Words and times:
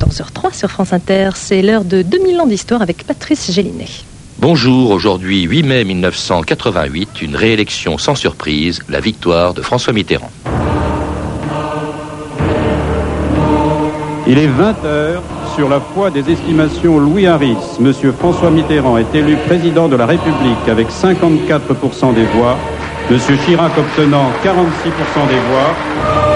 14h03 0.00 0.54
sur 0.54 0.70
France 0.70 0.92
Inter. 0.92 1.30
C'est 1.34 1.62
l'heure 1.62 1.84
de 1.84 2.02
2000 2.02 2.40
ans 2.40 2.46
d'histoire 2.46 2.82
avec 2.82 3.04
Patrice 3.06 3.50
Gélinet. 3.52 3.88
Bonjour, 4.38 4.90
aujourd'hui 4.90 5.42
8 5.42 5.62
mai 5.64 5.84
1988, 5.84 7.20
une 7.22 7.36
réélection 7.36 7.98
sans 7.98 8.14
surprise, 8.14 8.80
la 8.88 9.00
victoire 9.00 9.52
de 9.52 9.60
François 9.60 9.92
Mitterrand. 9.92 10.30
Il 14.26 14.38
est 14.38 14.48
20h. 14.48 15.20
Sur 15.56 15.68
la 15.68 15.80
foi 15.80 16.10
des 16.10 16.30
estimations 16.30 16.98
Louis 16.98 17.26
Harris, 17.26 17.56
M. 17.80 17.92
François 18.18 18.50
Mitterrand 18.50 18.96
est 18.96 19.14
élu 19.14 19.36
président 19.46 19.88
de 19.88 19.96
la 19.96 20.06
République 20.06 20.68
avec 20.68 20.88
54% 20.88 22.14
des 22.14 22.24
voix, 22.24 22.56
M. 23.10 23.18
Chirac 23.44 23.72
obtenant 23.76 24.30
46% 24.42 25.28
des 25.28 25.40
voix. 25.50 26.29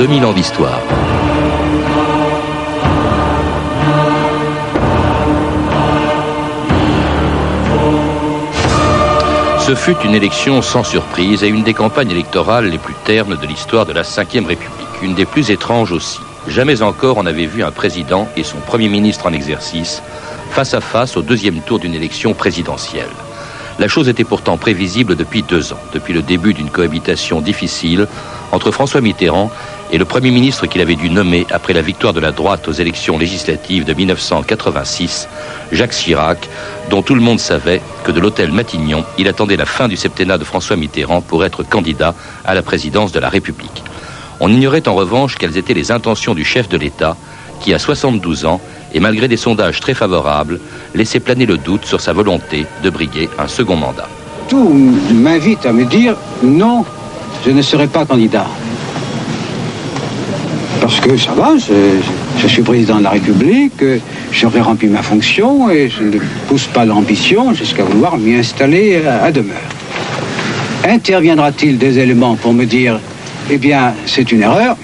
2000 0.00 0.24
ans 0.24 0.32
d'histoire. 0.32 0.80
Ce 9.58 9.74
fut 9.74 9.96
une 10.02 10.14
élection 10.14 10.62
sans 10.62 10.84
surprise 10.84 11.42
et 11.42 11.48
une 11.48 11.64
des 11.64 11.74
campagnes 11.74 12.10
électorales 12.10 12.70
les 12.70 12.78
plus 12.78 12.94
ternes 13.04 13.36
de 13.36 13.46
l'histoire 13.46 13.84
de 13.84 13.92
la 13.92 14.00
Ve 14.00 14.46
République, 14.46 15.02
une 15.02 15.12
des 15.12 15.26
plus 15.26 15.50
étranges 15.50 15.92
aussi. 15.92 16.20
Jamais 16.48 16.80
encore 16.80 17.18
on 17.18 17.26
avait 17.26 17.44
vu 17.44 17.62
un 17.62 17.70
président 17.70 18.26
et 18.38 18.42
son 18.42 18.56
Premier 18.56 18.88
ministre 18.88 19.26
en 19.26 19.34
exercice 19.34 20.02
face 20.50 20.72
à 20.72 20.80
face 20.80 21.18
au 21.18 21.20
deuxième 21.20 21.60
tour 21.60 21.78
d'une 21.78 21.92
élection 21.92 22.32
présidentielle. 22.32 23.10
La 23.78 23.88
chose 23.88 24.08
était 24.08 24.24
pourtant 24.24 24.56
prévisible 24.56 25.16
depuis 25.16 25.42
deux 25.42 25.74
ans, 25.74 25.80
depuis 25.92 26.14
le 26.14 26.22
début 26.22 26.54
d'une 26.54 26.70
cohabitation 26.70 27.42
difficile 27.42 28.06
entre 28.52 28.70
François 28.70 29.00
Mitterrand 29.00 29.50
et 29.92 29.98
le 29.98 30.04
Premier 30.04 30.30
ministre 30.30 30.66
qu'il 30.66 30.80
avait 30.80 30.94
dû 30.94 31.10
nommer 31.10 31.46
après 31.50 31.72
la 31.72 31.82
victoire 31.82 32.12
de 32.12 32.20
la 32.20 32.30
droite 32.30 32.68
aux 32.68 32.72
élections 32.72 33.18
législatives 33.18 33.84
de 33.84 33.92
1986, 33.92 35.28
Jacques 35.72 35.92
Chirac, 35.92 36.48
dont 36.90 37.02
tout 37.02 37.14
le 37.14 37.20
monde 37.20 37.40
savait 37.40 37.80
que 38.04 38.12
de 38.12 38.20
l'hôtel 38.20 38.52
Matignon, 38.52 39.04
il 39.18 39.26
attendait 39.26 39.56
la 39.56 39.66
fin 39.66 39.88
du 39.88 39.96
septennat 39.96 40.38
de 40.38 40.44
François 40.44 40.76
Mitterrand 40.76 41.22
pour 41.22 41.44
être 41.44 41.64
candidat 41.64 42.14
à 42.44 42.54
la 42.54 42.62
présidence 42.62 43.10
de 43.12 43.18
la 43.18 43.28
République. 43.28 43.82
On 44.38 44.48
ignorait 44.48 44.88
en 44.88 44.94
revanche 44.94 45.36
quelles 45.36 45.58
étaient 45.58 45.74
les 45.74 45.90
intentions 45.90 46.34
du 46.34 46.44
chef 46.44 46.68
de 46.68 46.76
l'État, 46.76 47.16
qui 47.60 47.74
a 47.74 47.78
72 47.78 48.46
ans 48.46 48.60
et 48.94 49.00
malgré 49.00 49.28
des 49.28 49.36
sondages 49.36 49.80
très 49.80 49.94
favorables, 49.94 50.60
laissait 50.94 51.20
planer 51.20 51.46
le 51.46 51.58
doute 51.58 51.84
sur 51.84 52.00
sa 52.00 52.12
volonté 52.12 52.64
de 52.82 52.90
briguer 52.90 53.28
un 53.38 53.48
second 53.48 53.76
mandat. 53.76 54.08
Tout 54.48 54.68
m'invite 55.12 55.66
à 55.66 55.72
me 55.72 55.84
dire 55.84 56.16
non, 56.42 56.84
je 57.44 57.50
ne 57.50 57.62
serai 57.62 57.86
pas 57.86 58.04
candidat. 58.04 58.46
Que 61.02 61.16
ça 61.16 61.32
va, 61.32 61.54
je, 61.56 62.46
suis 62.46 62.62
président 62.62 62.98
de 62.98 63.04
la 63.04 63.10
République, 63.10 63.82
j'aurais 64.32 64.60
rempli 64.60 64.86
ma 64.88 65.02
fonction 65.02 65.70
et 65.70 65.88
je 65.88 66.02
ne 66.02 66.18
pousse 66.46 66.66
pas 66.66 66.84
l'ambition 66.84 67.54
jusqu'à 67.54 67.84
vouloir 67.84 68.18
m'y 68.18 68.34
installer 68.34 69.02
à 69.06 69.32
demeure. 69.32 69.56
Interviendra-t-il 70.86 71.78
des 71.78 71.98
éléments 71.98 72.36
pour 72.36 72.52
me 72.52 72.64
dire, 72.64 73.00
eh 73.50 73.56
bien, 73.56 73.94
c'est 74.06 74.30
une 74.30 74.42
erreur 74.42 74.76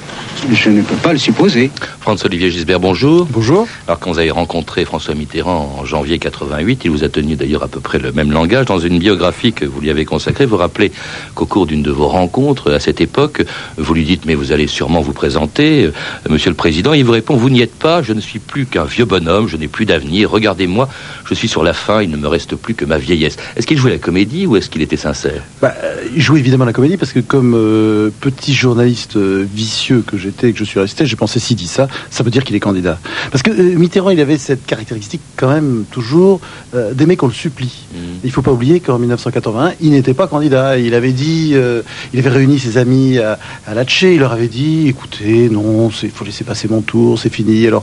je 0.52 0.70
ne 0.70 0.82
peux 0.82 0.96
pas 0.96 1.12
le 1.12 1.18
supposer. 1.18 1.70
François-Olivier 2.06 2.52
Gisbert, 2.52 2.78
bonjour. 2.78 3.26
Bonjour. 3.28 3.66
Alors, 3.88 3.98
quand 3.98 4.12
vous 4.12 4.20
avez 4.20 4.30
rencontré 4.30 4.84
François 4.84 5.16
Mitterrand 5.16 5.76
en 5.80 5.84
janvier 5.84 6.20
88, 6.20 6.82
il 6.84 6.92
vous 6.92 7.02
a 7.02 7.08
tenu 7.08 7.34
d'ailleurs 7.34 7.64
à 7.64 7.66
peu 7.66 7.80
près 7.80 7.98
le 7.98 8.12
même 8.12 8.30
langage. 8.30 8.66
Dans 8.66 8.78
une 8.78 9.00
biographie 9.00 9.52
que 9.52 9.64
vous 9.64 9.80
lui 9.80 9.90
avez 9.90 10.04
consacrée, 10.04 10.46
vous 10.46 10.56
rappelez 10.56 10.92
qu'au 11.34 11.46
cours 11.46 11.66
d'une 11.66 11.82
de 11.82 11.90
vos 11.90 12.06
rencontres 12.06 12.72
à 12.72 12.78
cette 12.78 13.00
époque, 13.00 13.44
vous 13.76 13.92
lui 13.92 14.04
dites 14.04 14.24
Mais 14.24 14.36
vous 14.36 14.52
allez 14.52 14.68
sûrement 14.68 15.00
vous 15.00 15.14
présenter, 15.14 15.86
euh, 15.86 15.92
monsieur 16.30 16.48
le 16.48 16.54
Président. 16.54 16.92
Il 16.92 17.04
vous 17.04 17.10
répond 17.10 17.34
Vous 17.34 17.50
n'y 17.50 17.60
êtes 17.60 17.74
pas, 17.74 18.02
je 18.02 18.12
ne 18.12 18.20
suis 18.20 18.38
plus 18.38 18.66
qu'un 18.66 18.84
vieux 18.84 19.04
bonhomme, 19.04 19.48
je 19.48 19.56
n'ai 19.56 19.66
plus 19.66 19.84
d'avenir. 19.84 20.30
Regardez-moi, 20.30 20.88
je 21.28 21.34
suis 21.34 21.48
sur 21.48 21.64
la 21.64 21.72
fin, 21.72 22.02
il 22.02 22.10
ne 22.10 22.16
me 22.16 22.28
reste 22.28 22.54
plus 22.54 22.74
que 22.74 22.84
ma 22.84 22.98
vieillesse. 22.98 23.36
Est-ce 23.56 23.66
qu'il 23.66 23.78
jouait 23.78 23.90
la 23.90 23.98
comédie 23.98 24.46
ou 24.46 24.54
est-ce 24.54 24.70
qu'il 24.70 24.82
était 24.82 24.96
sincère? 24.96 25.42
Bah, 25.60 25.74
Il 26.14 26.22
jouait 26.22 26.38
évidemment 26.38 26.66
la 26.66 26.72
comédie 26.72 26.98
parce 26.98 27.12
que, 27.12 27.18
comme 27.18 27.54
euh, 27.56 28.10
petit 28.20 28.54
journaliste 28.54 29.16
euh, 29.16 29.44
vicieux 29.52 30.04
que 30.06 30.16
j'étais, 30.16 30.52
que 30.52 30.58
je 30.60 30.64
suis 30.64 30.78
resté, 30.78 31.04
j'ai 31.04 31.16
pensé, 31.16 31.40
s'il 31.40 31.56
dit 31.56 31.66
ça, 31.66 31.88
ça 32.10 32.22
veut 32.22 32.30
dire 32.30 32.44
qu'il 32.44 32.56
est 32.56 32.60
candidat. 32.60 32.98
Parce 33.30 33.42
que 33.42 33.50
euh, 33.50 33.76
Mitterrand, 33.76 34.10
il 34.10 34.20
avait 34.20 34.38
cette 34.38 34.66
caractéristique 34.66 35.20
quand 35.36 35.48
même 35.48 35.84
toujours 35.90 36.40
euh, 36.74 36.92
d'aimer 36.94 37.16
qu'on 37.16 37.26
le 37.26 37.32
supplie. 37.32 37.86
Mm. 37.92 37.98
Il 38.24 38.30
faut 38.30 38.42
pas 38.42 38.52
oublier 38.52 38.80
qu'en 38.80 38.98
1981, 38.98 39.72
il 39.80 39.90
n'était 39.90 40.14
pas 40.14 40.26
candidat. 40.26 40.78
Il 40.78 40.94
avait 40.94 41.12
dit, 41.12 41.52
euh, 41.54 41.82
il 42.12 42.18
avait 42.20 42.30
réuni 42.30 42.58
ses 42.58 42.78
amis 42.78 43.18
à, 43.18 43.38
à 43.66 43.74
Latché, 43.74 44.14
il 44.14 44.20
leur 44.20 44.32
avait 44.32 44.48
dit, 44.48 44.88
écoutez, 44.88 45.48
non, 45.50 45.90
il 46.02 46.10
faut 46.10 46.24
laisser 46.24 46.44
passer 46.44 46.68
mon 46.68 46.80
tour, 46.80 47.18
c'est 47.18 47.32
fini. 47.32 47.66
Alors, 47.66 47.82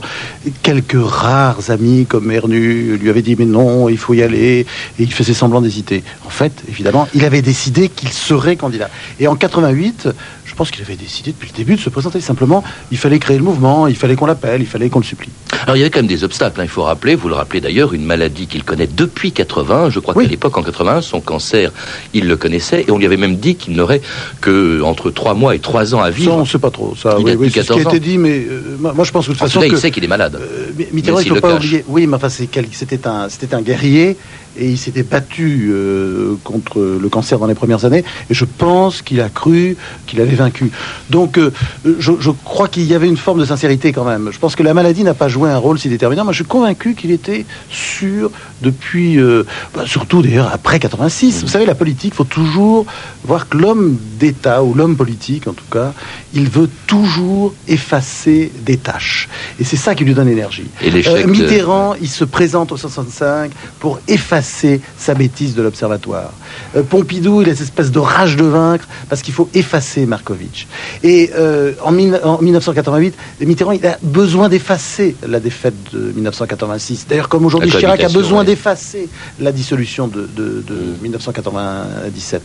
quelques 0.62 0.96
rares 0.96 1.70
amis 1.70 2.06
comme 2.06 2.30
Ernu 2.30 2.96
lui 2.96 3.10
avaient 3.10 3.22
dit, 3.22 3.36
mais 3.38 3.44
non, 3.44 3.88
il 3.88 3.98
faut 3.98 4.14
y 4.14 4.22
aller, 4.22 4.66
et 4.98 5.02
il 5.02 5.12
faisait 5.12 5.34
semblant 5.34 5.60
d'hésiter. 5.60 6.02
En 6.26 6.30
fait, 6.30 6.52
évidemment, 6.68 7.08
il 7.14 7.24
avait 7.24 7.42
décidé 7.42 7.88
qu'il 7.88 8.10
serait 8.10 8.56
candidat. 8.56 8.90
Et 9.20 9.26
en 9.26 9.36
88, 9.36 10.08
je 10.54 10.56
pense 10.56 10.70
qu'il 10.70 10.82
avait 10.82 10.94
décidé 10.94 11.32
depuis 11.32 11.50
le 11.50 11.56
début 11.56 11.74
de 11.74 11.80
se 11.80 11.90
présenter. 11.90 12.20
Simplement, 12.20 12.62
il 12.92 12.96
fallait 12.96 13.18
créer 13.18 13.38
le 13.38 13.42
mouvement, 13.42 13.88
il 13.88 13.96
fallait 13.96 14.14
qu'on 14.14 14.26
l'appelle, 14.26 14.60
il 14.60 14.68
fallait 14.68 14.88
qu'on 14.88 15.00
le 15.00 15.04
supplie. 15.04 15.30
Alors 15.64 15.74
il 15.74 15.80
y 15.80 15.82
avait 15.82 15.90
quand 15.90 15.98
même 15.98 16.06
des 16.06 16.22
obstacles, 16.22 16.60
hein. 16.60 16.64
il 16.64 16.70
faut 16.70 16.84
rappeler, 16.84 17.16
vous 17.16 17.26
le 17.28 17.34
rappelez 17.34 17.60
d'ailleurs, 17.60 17.92
une 17.92 18.04
maladie 18.04 18.46
qu'il 18.46 18.62
connaît 18.62 18.86
depuis 18.86 19.32
80. 19.32 19.90
Je 19.90 19.98
crois 19.98 20.14
qu'à 20.14 20.22
l'époque, 20.22 20.56
en 20.56 20.62
81, 20.62 21.02
son 21.02 21.20
cancer, 21.20 21.72
il 22.12 22.28
le 22.28 22.36
connaissait 22.36 22.84
et 22.86 22.92
on 22.92 22.98
lui 22.98 23.06
avait 23.06 23.16
même 23.16 23.34
dit 23.34 23.56
qu'il 23.56 23.74
n'aurait 23.74 24.00
que 24.40 24.80
entre 24.82 25.10
3 25.10 25.34
mois 25.34 25.56
et 25.56 25.58
3 25.58 25.96
ans 25.96 26.02
à 26.02 26.10
vivre. 26.10 26.30
Ça, 26.30 26.36
on 26.36 26.42
ne 26.42 26.46
sait 26.46 26.60
pas 26.60 26.70
trop. 26.70 26.94
Ça, 26.94 27.16
il 27.18 27.36
oui, 27.36 27.50
ce 27.50 27.60
qui 27.60 27.72
a 27.72 27.80
été 27.80 27.98
dit, 27.98 28.16
mais 28.16 28.46
euh, 28.48 28.76
moi 28.78 29.02
je 29.02 29.10
pense 29.10 29.26
que 29.26 29.32
de 29.32 29.36
toute 29.36 29.44
façon. 29.44 29.58
Cas, 29.58 29.66
il 29.66 29.76
sait 29.76 29.90
qu'il 29.90 30.04
est 30.04 30.08
malade. 30.08 30.38
Euh, 30.40 30.84
Mitterrand, 30.92 31.18
il 31.18 31.30
ne 31.30 31.34
faut 31.34 31.40
pas 31.40 31.56
oublier. 31.56 31.84
Oui, 31.88 32.06
mais 32.06 32.14
enfin, 32.14 32.28
c'était 32.28 33.08
un, 33.08 33.26
un 33.50 33.62
guerrier 33.62 34.16
et 34.56 34.70
il 34.70 34.78
s'était 34.78 35.02
battu 35.02 35.70
euh, 35.72 36.34
contre 36.44 36.80
le 36.80 37.08
cancer 37.08 37.38
dans 37.38 37.46
les 37.46 37.54
premières 37.54 37.84
années, 37.84 38.04
et 38.30 38.34
je 38.34 38.44
pense 38.44 39.02
qu'il 39.02 39.20
a 39.20 39.28
cru 39.28 39.76
qu'il 40.06 40.20
avait 40.20 40.34
vaincu. 40.34 40.70
Donc, 41.10 41.38
euh, 41.38 41.52
je, 41.84 42.12
je, 42.18 42.30
crois 42.30 42.68
qu'il 42.68 42.84
y 42.84 42.94
avait 42.94 43.08
une 43.08 43.16
forme 43.16 43.40
de 43.40 43.44
sincérité 43.44 43.92
quand 43.92 44.04
même. 44.04 44.30
Je 44.32 44.38
pense 44.38 44.56
que 44.56 44.62
la 44.62 44.74
maladie 44.74 45.04
n'a 45.04 45.14
pas 45.14 45.28
joué 45.28 45.50
un 45.50 45.58
rôle 45.58 45.78
si 45.78 45.88
déterminant. 45.88 46.24
Moi, 46.24 46.32
je 46.32 46.38
suis 46.38 46.44
convaincu 46.44 46.94
qu'il 46.94 47.10
était 47.10 47.46
sûr 47.70 48.30
depuis, 48.62 49.18
euh, 49.18 49.44
bah, 49.74 49.84
surtout 49.86 50.22
d'ailleurs 50.22 50.50
après 50.52 50.78
86. 50.78 51.42
Vous 51.42 51.48
savez, 51.48 51.66
la 51.66 51.74
politique, 51.74 52.12
il 52.14 52.16
faut 52.16 52.24
toujours 52.24 52.86
voir 53.24 53.48
que 53.48 53.56
l'homme 53.56 53.96
d'État, 54.18 54.62
ou 54.62 54.74
l'homme 54.74 54.96
politique 54.96 55.46
en 55.46 55.52
tout 55.52 55.64
cas, 55.70 55.92
il 56.32 56.48
veut 56.48 56.68
toujours 56.86 57.54
effacer 57.68 58.52
des 58.64 58.76
tâches. 58.76 59.28
Et 59.60 59.64
c'est 59.64 59.76
ça 59.76 59.94
qui 59.94 60.04
lui 60.04 60.14
donne 60.14 60.28
énergie. 60.28 60.66
Et 60.82 60.90
Mitterrand, 61.26 61.94
il 62.00 62.08
se 62.08 62.24
présente 62.24 62.72
au 62.72 62.76
65 62.76 63.50
pour 63.80 64.00
effacer 64.08 64.43
sa 64.44 65.14
bêtise 65.14 65.54
de 65.54 65.62
l'Observatoire. 65.62 66.32
Euh, 66.76 66.82
Pompidou, 66.82 67.42
il 67.42 67.48
a 67.48 67.52
cette 67.52 67.62
espèce 67.62 67.90
de 67.90 67.98
rage 67.98 68.36
de 68.36 68.44
vaincre 68.44 68.86
parce 69.08 69.22
qu'il 69.22 69.34
faut 69.34 69.48
effacer 69.54 70.06
Markovitch. 70.06 70.66
Et 71.02 71.30
euh, 71.34 71.72
en, 71.82 71.92
1988, 71.92 73.14
Mitterrand, 73.40 73.72
il 73.72 73.86
a 73.86 73.98
besoin 74.02 74.48
d'effacer 74.48 75.16
la 75.26 75.40
défaite 75.40 75.74
de 75.92 76.12
1986. 76.12 77.06
D'ailleurs, 77.08 77.28
comme 77.28 77.44
aujourd'hui, 77.46 77.70
Chirac 77.70 78.02
a 78.02 78.08
besoin 78.08 78.44
d'effacer 78.44 79.08
la 79.40 79.52
dissolution 79.52 80.08
de, 80.08 80.28
de 80.36 80.64
1997. 81.02 82.42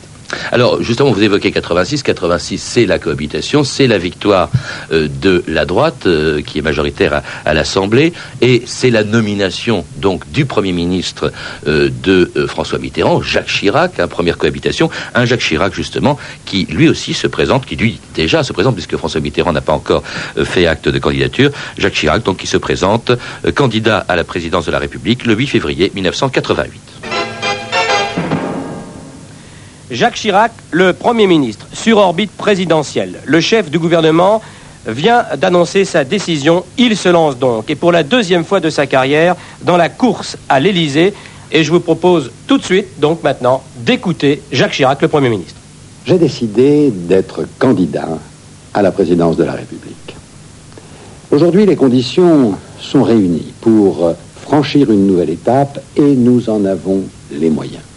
Alors, 0.52 0.82
justement, 0.82 1.12
vous 1.12 1.24
évoquez 1.24 1.52
86. 1.52 2.04
86, 2.04 2.58
c'est 2.58 2.86
la 2.86 3.00
cohabitation, 3.00 3.64
c'est 3.64 3.88
la 3.88 3.98
victoire 3.98 4.50
euh, 4.92 5.08
de 5.22 5.44
la 5.48 5.66
droite, 5.66 6.06
euh, 6.06 6.42
qui 6.42 6.60
est 6.60 6.62
majoritaire 6.62 7.22
à, 7.46 7.54
l'Assemblée, 7.54 8.14
et 8.42 8.64
c'est 8.66 8.90
la 8.90 9.04
nomination, 9.04 9.86
donc, 9.98 10.30
du 10.32 10.46
Premier 10.46 10.72
ministre 10.72 11.32
euh, 11.68 11.90
de 12.04 12.32
François 12.48 12.80
Mitterrand, 12.80 13.22
Jacques 13.22 13.48
Chirac, 13.48 14.00
hein, 14.00 14.08
première 14.08 14.38
cohabitation. 14.38 14.90
Un 15.16 15.26
Jacques 15.26 15.42
Chirac, 15.42 15.74
justement, 15.74 16.18
qui 16.46 16.66
lui 16.66 16.90
aussi 16.90 17.14
se 17.14 17.28
présente, 17.28 17.66
qui 17.66 17.76
lui, 17.76 18.00
déjà 18.16 18.44
se 18.44 18.54
présente, 18.54 18.76
puisque 18.76 18.98
François 18.98 19.22
Mitterrand 19.22 19.54
n'a 19.54 19.62
pas 19.62 19.74
encore 19.74 20.04
fait 20.44 20.68
acte 20.68 20.90
de 20.90 21.00
candidature. 21.00 21.52
Jacques 21.78 21.94
Chirac, 21.94 22.24
donc, 22.24 22.38
qui 22.38 22.48
se 22.48 22.58
présente 22.58 23.12
candidat 23.56 24.06
à 24.08 24.16
la 24.16 24.24
présidence 24.24 24.66
de 24.66 24.72
la 24.72 24.80
République 24.80 25.26
le 25.26 25.36
8 25.36 25.48
février 25.48 25.92
1988. 25.94 27.09
Jacques 29.92 30.16
Chirac, 30.16 30.52
le 30.70 30.94
Premier 30.94 31.26
ministre, 31.26 31.66
sur 31.74 31.98
orbite 31.98 32.32
présidentielle, 32.32 33.16
le 33.26 33.40
chef 33.40 33.72
du 33.72 33.80
gouvernement, 33.80 34.40
vient 34.86 35.26
d'annoncer 35.38 35.84
sa 35.84 36.04
décision. 36.04 36.64
Il 36.78 36.96
se 36.96 37.10
lance 37.10 37.38
donc, 37.38 37.70
et 37.72 37.76
pour 37.76 37.92
la 37.92 38.04
deuxième 38.04 38.46
fois 38.46 38.60
de 38.60 38.70
sa 38.70 38.86
carrière, 38.86 39.36
dans 39.64 39.78
la 39.78 39.90
course 39.90 40.38
à 40.48 40.60
l'Élysée. 40.60 41.14
Et 41.52 41.64
je 41.64 41.72
vous 41.72 41.80
propose 41.80 42.32
tout 42.46 42.60
de 42.60 42.64
suite, 42.64 43.00
donc 43.00 43.24
maintenant, 43.24 43.64
d'écouter 43.78 44.44
Jacques 44.52 44.74
Chirac, 44.74 45.02
le 45.02 45.08
Premier 45.08 45.30
ministre. 45.30 45.56
j'ai 46.06 46.20
décidé 46.20 46.92
d'être 46.92 47.46
candidat 47.58 48.10
à 48.76 48.84
la 48.84 48.92
présidence 48.92 49.38
de 49.38 49.44
la 49.44 49.54
République. 49.54 50.16
Aujourd'hui, 51.32 51.66
les 51.66 51.76
conditions 51.76 52.54
sont 52.80 53.02
réunies 53.02 53.54
pour 53.62 54.14
franchir 54.40 54.92
une 54.92 55.08
nouvelle 55.08 55.32
étape 55.32 55.80
et 55.96 56.16
nous 56.16 56.48
en 56.50 56.66
avons 56.66 57.04
les 57.32 57.50
moyens. 57.50 57.89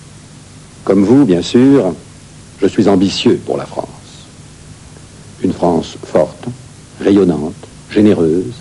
Comme 0.85 1.05
vous, 1.05 1.25
bien 1.25 1.43
sûr, 1.43 1.95
je 2.61 2.67
suis 2.67 2.89
ambitieux 2.89 3.41
pour 3.45 3.57
la 3.57 3.67
France. 3.67 3.87
Une 5.43 5.53
France 5.53 5.97
forte, 6.05 6.47
rayonnante, 7.01 7.55
généreuse, 7.91 8.55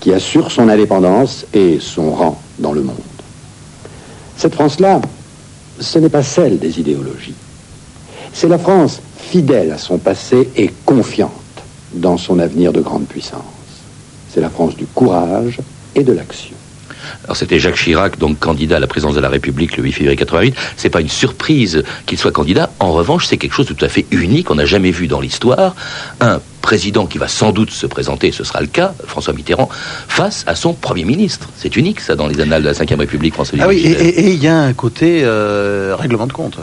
qui 0.00 0.12
assure 0.12 0.50
son 0.50 0.68
indépendance 0.68 1.46
et 1.54 1.78
son 1.80 2.10
rang 2.12 2.40
dans 2.58 2.72
le 2.72 2.82
monde. 2.82 2.96
Cette 4.36 4.54
France-là, 4.54 5.00
ce 5.80 5.98
n'est 5.98 6.08
pas 6.08 6.22
celle 6.22 6.58
des 6.58 6.80
idéologies. 6.80 7.34
C'est 8.32 8.48
la 8.48 8.58
France 8.58 9.00
fidèle 9.16 9.72
à 9.72 9.78
son 9.78 9.98
passé 9.98 10.50
et 10.56 10.70
confiante 10.84 11.30
dans 11.94 12.16
son 12.16 12.38
avenir 12.40 12.72
de 12.72 12.80
grande 12.80 13.06
puissance. 13.06 13.42
C'est 14.32 14.40
la 14.40 14.50
France 14.50 14.76
du 14.76 14.86
courage 14.86 15.60
et 15.94 16.02
de 16.02 16.12
l'action. 16.12 16.56
Alors 17.24 17.36
c'était 17.36 17.58
Jacques 17.58 17.76
Chirac, 17.76 18.18
donc 18.18 18.38
candidat 18.38 18.76
à 18.76 18.80
la 18.80 18.86
présidence 18.86 19.14
de 19.14 19.20
la 19.20 19.28
République 19.28 19.76
le 19.76 19.84
8 19.84 19.92
février 19.92 20.16
88. 20.16 20.54
C'est 20.76 20.90
pas 20.90 21.00
une 21.00 21.08
surprise 21.08 21.84
qu'il 22.06 22.18
soit 22.18 22.32
candidat. 22.32 22.70
En 22.80 22.92
revanche, 22.92 23.26
c'est 23.26 23.36
quelque 23.36 23.54
chose 23.54 23.66
de 23.66 23.74
tout 23.74 23.84
à 23.84 23.88
fait 23.88 24.06
unique. 24.10 24.50
On 24.50 24.56
n'a 24.56 24.66
jamais 24.66 24.90
vu 24.90 25.06
dans 25.06 25.20
l'histoire 25.20 25.74
un 26.20 26.40
président 26.64 27.06
qui 27.06 27.18
va 27.18 27.28
sans 27.28 27.52
doute 27.52 27.70
se 27.70 27.86
présenter, 27.86 28.32
ce 28.32 28.42
sera 28.42 28.62
le 28.62 28.66
cas, 28.66 28.94
François 29.06 29.34
Mitterrand, 29.34 29.68
face 30.08 30.44
à 30.46 30.54
son 30.54 30.72
Premier 30.72 31.04
ministre. 31.04 31.50
C'est 31.58 31.76
unique, 31.76 32.00
ça, 32.00 32.16
dans 32.16 32.26
les 32.26 32.40
annales 32.40 32.62
de 32.62 32.68
la 32.68 32.72
Ve 32.72 32.98
République 32.98 33.34
française. 33.34 33.60
Ah 33.62 33.68
oui, 33.68 33.80
et 33.84 34.32
il 34.32 34.42
y 34.42 34.48
a 34.48 34.58
un 34.58 34.72
côté 34.72 35.20
euh, 35.22 35.94
règlement 35.98 36.26
de 36.26 36.32
compte. 36.32 36.58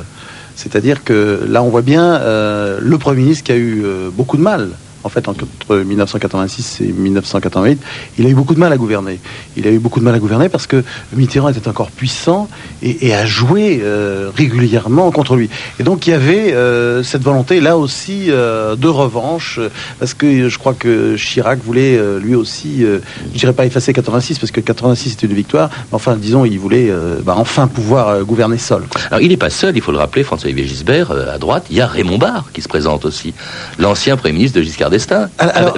C'est-à-dire 0.55 1.03
que 1.03 1.45
là, 1.47 1.61
on 1.63 1.69
voit 1.69 1.83
bien 1.83 2.15
euh, 2.15 2.79
le 2.81 2.97
Premier 2.97 3.21
ministre 3.21 3.43
qui 3.43 3.51
a 3.51 3.55
eu 3.55 3.83
euh, 3.85 4.09
beaucoup 4.11 4.37
de 4.37 4.41
mal 4.41 4.69
en 5.03 5.09
fait, 5.09 5.27
entre 5.27 5.45
1986 5.75 6.81
et 6.81 6.91
1988, 6.91 7.81
il 8.19 8.25
a 8.25 8.29
eu 8.29 8.33
beaucoup 8.33 8.53
de 8.53 8.59
mal 8.59 8.71
à 8.71 8.77
gouverner. 8.77 9.19
Il 9.57 9.67
a 9.67 9.71
eu 9.71 9.79
beaucoup 9.79 9.99
de 9.99 10.05
mal 10.05 10.13
à 10.13 10.19
gouverner 10.19 10.49
parce 10.49 10.67
que 10.67 10.83
Mitterrand 11.13 11.49
était 11.49 11.67
encore 11.67 11.91
puissant 11.91 12.49
et, 12.81 13.13
a 13.13 13.25
joué 13.25 13.81
euh, 13.83 14.29
régulièrement 14.35 15.11
contre 15.11 15.35
lui. 15.35 15.49
Et 15.79 15.83
donc, 15.83 16.07
il 16.07 16.11
y 16.11 16.13
avait 16.13 16.53
euh, 16.53 17.03
cette 17.03 17.23
volonté, 17.23 17.59
là 17.59 17.77
aussi, 17.77 18.27
euh, 18.29 18.75
de 18.75 18.87
revanche, 18.87 19.59
parce 19.99 20.13
que 20.13 20.49
je 20.49 20.57
crois 20.57 20.73
que 20.73 21.15
Chirac 21.17 21.59
voulait 21.63 21.99
lui 22.21 22.35
aussi, 22.35 22.81
je 22.81 23.37
dirais 23.37 23.53
pas 23.53 23.65
effacer 23.65 23.93
86, 23.93 24.39
parce 24.39 24.51
que 24.51 24.61
86 24.61 25.11
c'était 25.11 25.27
une 25.27 25.33
victoire, 25.33 25.69
mais 25.73 25.95
enfin, 25.95 26.15
disons, 26.15 26.45
il 26.45 26.59
voulait 26.59 26.91
bah, 27.23 27.35
enfin 27.37 27.67
pouvoir 27.67 28.23
gouverner 28.23 28.57
seul. 28.57 28.83
Alors, 29.09 29.21
il 29.21 29.29
n'est 29.29 29.37
pas 29.37 29.49
seul, 29.49 29.75
il 29.75 29.81
faut 29.81 29.91
le 29.91 29.97
rappeler, 29.97 30.23
François-Olivier 30.23 30.67
Gisbert, 30.67 31.11
à 31.11 31.37
droite, 31.37 31.65
il 31.69 31.77
y 31.77 31.81
a 31.81 31.87
Raymond 31.87 32.17
Barre 32.17 32.45
qui 32.53 32.61
se 32.61 32.67
présente 32.67 33.05
aussi, 33.05 33.33
l'ancien 33.79 34.15
Premier 34.15 34.33
ministre 34.33 34.57
de 34.57 34.63
Giscard 34.63 34.90
destin, 34.91 35.29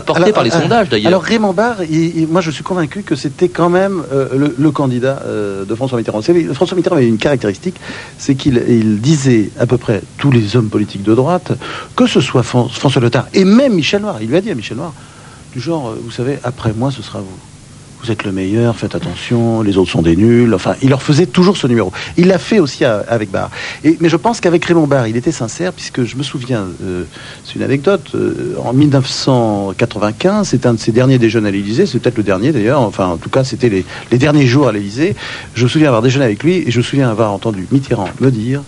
porté 0.05 0.33
par 0.33 0.43
les 0.43 0.49
sondages 0.49 0.89
d'ailleurs. 0.89 1.07
Alors 1.07 1.23
Raymond 1.23 1.53
Barre, 1.53 1.77
moi 2.29 2.41
je 2.41 2.51
suis 2.51 2.63
convaincu 2.63 3.03
que 3.03 3.15
c'était 3.15 3.47
quand 3.47 3.69
même 3.69 4.03
euh, 4.11 4.49
le, 4.57 4.71
candidat 4.71 5.21
euh, 5.25 5.63
de 5.63 5.75
François 5.75 5.97
Mitterrand. 5.97 6.21
François 6.53 6.75
Mitterrand 6.75 6.97
avait 6.97 7.07
une 7.07 7.17
caractéristique, 7.17 7.75
c'est 8.17 8.35
qu'il 8.35 8.99
disait 8.99 9.51
à 9.59 9.65
peu 9.65 9.77
près 9.77 10.01
tous 10.17 10.31
les 10.31 10.57
hommes 10.57 10.69
politiques 10.69 11.03
de 11.03 11.15
droite, 11.15 11.53
que 11.95 12.07
ce 12.07 12.19
soit 12.19 12.43
François 12.43 13.01
Letard 13.01 13.27
et 13.33 13.45
même 13.45 13.73
Michel 13.73 14.01
Noir, 14.01 14.17
il 14.21 14.27
lui 14.27 14.35
a 14.35 14.41
dit 14.41 14.51
à 14.51 14.55
Michel 14.55 14.77
Noir, 14.77 14.93
du 15.53 15.61
genre, 15.61 15.89
euh, 15.89 16.01
vous 16.03 16.11
savez, 16.11 16.39
après 16.43 16.73
moi 16.73 16.91
ce 16.91 17.01
sera 17.01 17.19
vous 17.19 17.52
vous 18.03 18.11
êtes 18.11 18.25
le 18.25 18.33
meilleur, 18.33 18.75
faites 18.75 18.95
attention, 18.95 19.61
les 19.61 19.77
autres 19.77 19.91
sont 19.91 20.01
des 20.01 20.17
nuls. 20.17 20.53
Enfin, 20.53 20.75
il 20.81 20.89
leur 20.89 21.01
faisait 21.01 21.25
toujours 21.25 21.55
ce 21.55 21.67
numéro. 21.67 21.93
Il 22.17 22.27
l'a 22.27 22.37
fait 22.37 22.59
aussi 22.59 22.83
avec 22.83 23.31
Barre. 23.31 23.49
Et, 23.85 23.97
mais 24.01 24.09
je 24.09 24.17
pense 24.17 24.41
qu'avec 24.41 24.65
Raymond 24.65 24.87
Barre, 24.87 25.07
il 25.07 25.15
était 25.15 25.31
sincère, 25.31 25.71
puisque 25.71 26.03
je 26.03 26.17
me 26.17 26.23
souviens, 26.23 26.65
euh, 26.83 27.05
c'est 27.45 27.55
une 27.55 27.63
anecdote, 27.63 28.11
euh, 28.15 28.55
en 28.61 28.73
1995, 28.73 30.49
c'est 30.49 30.65
un 30.65 30.73
de 30.73 30.79
ses 30.79 30.91
derniers 30.91 31.17
déjeuners 31.17 31.47
à 31.47 31.51
l'Élysée, 31.51 31.85
c'est 31.85 31.99
peut-être 31.99 32.17
le 32.17 32.23
dernier 32.23 32.51
d'ailleurs, 32.51 32.81
enfin 32.81 33.05
en 33.07 33.17
tout 33.17 33.29
cas 33.29 33.45
c'était 33.45 33.69
les, 33.69 34.17
derniers 34.17 34.47
jours 34.47 34.67
à 34.67 34.73
l'Élysée. 34.73 35.15
Je 35.55 35.63
me 35.63 35.69
souviens 35.69 35.87
avoir 35.87 36.01
déjeuné 36.01 36.25
avec 36.25 36.43
lui, 36.43 36.55
et 36.55 36.71
je 36.71 36.79
me 36.79 36.83
souviens 36.83 37.09
avoir 37.09 37.31
entendu 37.31 37.67
Mitterrand 37.71 38.09
me 38.19 38.31
dire, 38.31 38.63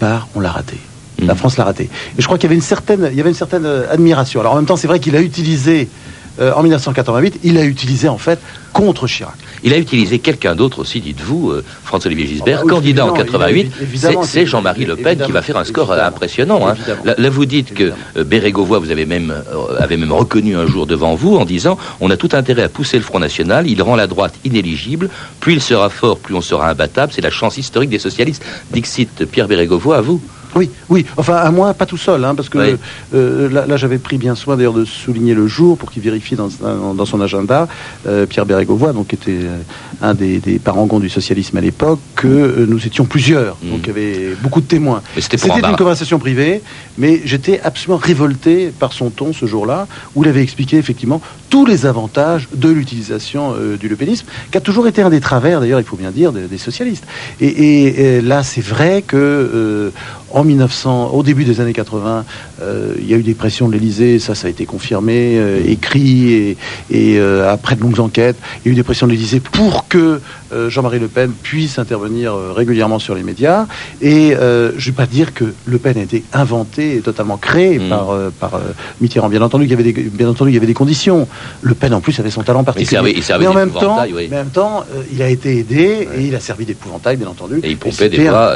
Barre, 0.00 0.28
on 0.34 0.40
l'a 0.40 0.50
raté. 0.50 0.76
La 1.22 1.32
mmh. 1.32 1.36
France 1.38 1.56
l'a 1.56 1.64
raté. 1.64 1.84
Et 1.84 2.20
je 2.20 2.26
crois 2.26 2.36
qu'il 2.36 2.44
y 2.44 2.52
avait 2.52 2.56
une 2.56 2.60
certaine, 2.60 3.08
il 3.10 3.16
y 3.16 3.20
avait 3.20 3.30
une 3.30 3.34
certaine 3.34 3.64
euh, 3.64 3.90
admiration. 3.90 4.40
Alors 4.40 4.52
en 4.52 4.56
même 4.56 4.66
temps, 4.66 4.76
c'est 4.76 4.86
vrai 4.86 5.00
qu'il 5.00 5.16
a 5.16 5.22
utilisé 5.22 5.88
euh, 6.40 6.52
en 6.52 6.62
1988, 6.62 7.40
il 7.44 7.58
a 7.58 7.64
utilisé 7.64 8.08
en 8.08 8.18
fait 8.18 8.38
contre 8.72 9.06
Chirac. 9.06 9.34
Il 9.62 9.72
a 9.72 9.78
utilisé 9.78 10.18
quelqu'un 10.18 10.54
d'autre 10.54 10.80
aussi, 10.80 11.00
dites-vous, 11.00 11.50
euh, 11.50 11.64
François-Olivier 11.84 12.26
Gisbert, 12.26 12.60
ah 12.60 12.64
bah 12.64 12.74
candidat 12.74 13.06
en 13.06 13.12
88. 13.12 13.72
C'est 14.22 14.46
Jean-Marie 14.46 14.84
Le 14.84 14.96
Pen 14.96 15.18
qui 15.24 15.32
va 15.32 15.42
faire 15.42 15.56
un 15.56 15.64
score 15.64 15.92
impressionnant. 15.92 16.68
Hein. 16.68 16.74
Là, 17.04 17.30
vous 17.30 17.46
dites 17.46 17.72
que 17.74 17.92
euh, 18.16 18.24
Bérégovoy, 18.24 18.78
vous 18.78 18.90
avez 18.90 19.06
même, 19.06 19.34
avez 19.78 19.96
même 19.96 20.12
reconnu 20.12 20.56
un 20.56 20.66
jour 20.66 20.86
devant 20.86 21.14
vous 21.14 21.36
en 21.36 21.44
disant 21.44 21.78
on 22.00 22.10
a 22.10 22.16
tout 22.16 22.30
intérêt 22.32 22.62
à 22.62 22.68
pousser 22.68 22.98
le 22.98 23.02
Front 23.02 23.18
National, 23.18 23.66
il 23.66 23.80
rend 23.82 23.96
la 23.96 24.06
droite 24.06 24.34
inéligible, 24.44 25.08
plus 25.40 25.54
il 25.54 25.62
sera 25.62 25.88
fort, 25.88 26.18
plus 26.18 26.34
on 26.34 26.40
sera 26.40 26.68
imbattable, 26.68 27.12
c'est 27.14 27.22
la 27.22 27.30
chance 27.30 27.56
historique 27.56 27.90
des 27.90 27.98
socialistes. 27.98 28.44
Dixit 28.72 29.24
Pierre 29.24 29.48
Bérégovoy, 29.48 29.96
à 29.96 30.00
vous. 30.00 30.20
Oui, 30.56 30.70
oui. 30.88 31.04
Enfin, 31.18 31.36
à 31.36 31.50
moi, 31.50 31.74
pas 31.74 31.84
tout 31.84 31.98
seul, 31.98 32.24
hein, 32.24 32.34
parce 32.34 32.48
que 32.48 32.78
euh, 33.14 33.66
là, 33.66 33.76
j'avais 33.76 33.98
pris 33.98 34.16
bien 34.16 34.34
soin 34.34 34.56
d'ailleurs 34.56 34.72
de 34.72 34.86
souligner 34.86 35.34
le 35.34 35.46
jour 35.46 35.76
pour 35.76 35.90
qu'il 35.90 36.02
vérifie 36.02 36.34
dans, 36.34 36.48
dans, 36.94 37.04
son 37.04 37.20
agenda. 37.20 37.68
Euh, 38.06 38.24
Pierre 38.24 38.46
Bérégovoy, 38.46 38.94
donc 38.94 39.12
était 39.12 39.32
euh, 39.32 39.58
un 40.00 40.14
des, 40.14 40.38
des 40.38 40.58
parangons 40.58 40.98
du 40.98 41.10
socialisme 41.10 41.58
à 41.58 41.60
l'époque, 41.60 42.00
que 42.14 42.64
nous 42.66 42.86
étions 42.86 43.04
plusieurs, 43.04 43.56
mmh. 43.62 43.70
donc 43.70 43.80
il 43.82 43.86
y 43.88 43.90
avait 43.90 44.34
beaucoup 44.42 44.62
de 44.62 44.66
témoins. 44.66 45.02
C'était 45.18 45.36
une 45.36 45.76
conversation 45.76 46.18
privée, 46.18 46.62
mais 46.96 47.20
j'étais 47.24 47.60
absolument 47.60 47.98
révolté 47.98 48.72
par 48.76 48.94
son 48.94 49.10
ton 49.10 49.34
ce 49.34 49.44
jour-là, 49.44 49.86
où 50.14 50.24
il 50.24 50.28
avait 50.28 50.42
expliqué 50.42 50.78
effectivement 50.78 51.20
tous 51.50 51.66
les 51.66 51.84
avantages 51.84 52.48
de 52.54 52.70
l'utilisation 52.70 53.54
du 53.78 53.88
lepénisme, 53.88 54.26
qui 54.50 54.56
a 54.56 54.60
toujours 54.60 54.88
été 54.88 55.02
un 55.02 55.10
des 55.10 55.20
travers, 55.20 55.60
d'ailleurs, 55.60 55.80
il 55.80 55.86
faut 55.86 55.96
bien 55.96 56.10
dire, 56.10 56.32
des, 56.32 56.58
socialistes. 56.58 57.04
Et, 57.40 58.16
et, 58.16 58.20
là, 58.22 58.42
c'est 58.42 58.64
vrai 58.64 59.02
que 59.06 59.92
en 60.32 60.44
1900, 60.44 61.10
au 61.12 61.22
début 61.22 61.44
des 61.44 61.60
années 61.60 61.72
80, 61.72 62.24
euh, 62.60 62.94
il 62.98 63.08
y 63.08 63.14
a 63.14 63.16
eu 63.16 63.22
des 63.22 63.34
pressions 63.34 63.68
de 63.68 63.72
l'Elysée, 63.72 64.18
ça, 64.18 64.34
ça 64.34 64.48
a 64.48 64.50
été 64.50 64.66
confirmé, 64.66 65.38
euh, 65.38 65.62
écrit, 65.66 66.32
et, 66.32 66.56
et 66.90 67.18
euh, 67.18 67.50
après 67.50 67.76
de 67.76 67.80
longues 67.80 68.00
enquêtes, 68.00 68.36
il 68.64 68.68
y 68.68 68.70
a 68.70 68.72
eu 68.72 68.74
des 68.74 68.82
pressions 68.82 69.06
de 69.06 69.12
l'Elysée 69.12 69.40
pour 69.40 69.88
que 69.88 70.20
Jean-Marie 70.68 71.00
Le 71.00 71.08
Pen 71.08 71.32
puisse 71.32 71.76
intervenir 71.80 72.32
régulièrement 72.54 73.00
sur 73.00 73.16
les 73.16 73.24
médias. 73.24 73.66
Et 74.00 74.30
je 74.30 74.72
ne 74.72 74.80
vais 74.80 74.92
pas 74.92 75.06
dire 75.06 75.34
que 75.34 75.44
Le 75.64 75.78
Pen 75.78 75.98
a 75.98 76.02
été 76.02 76.22
inventé 76.32 76.96
et 76.96 77.00
totalement 77.00 77.36
créé 77.36 77.80
par, 77.80 78.16
par 78.38 78.60
Mitterrand. 79.00 79.28
Bien 79.28 79.42
entendu, 79.42 79.64
il 79.64 79.70
y 79.70 79.74
avait 79.74 79.82
des, 79.82 79.92
bien 79.92 80.28
entendu, 80.28 80.52
il 80.52 80.54
y 80.54 80.56
avait 80.56 80.68
des 80.68 80.72
conditions. 80.72 81.26
Le 81.62 81.74
Pen, 81.74 81.92
en 81.92 82.00
plus, 82.00 82.20
avait 82.20 82.30
son 82.30 82.44
talent 82.44 82.62
particulier. 82.62 83.14
Il 83.16 83.24
servait, 83.24 83.44
Mais 83.44 83.50
en 83.50 83.54
même 83.54 83.72
temps, 83.72 83.98
en 83.98 84.30
même 84.30 84.50
temps, 84.50 84.84
il 85.12 85.20
a 85.20 85.28
été 85.28 85.58
aidé 85.58 86.08
et 86.16 86.22
il 86.22 86.34
a 86.36 86.40
servi 86.40 86.64
d'épouvantail, 86.64 87.16
bien 87.16 87.28
entendu. 87.28 87.58
Et 87.64 87.70
il 87.70 87.76
pompait 87.76 88.08
des 88.08 88.28
voix. 88.28 88.54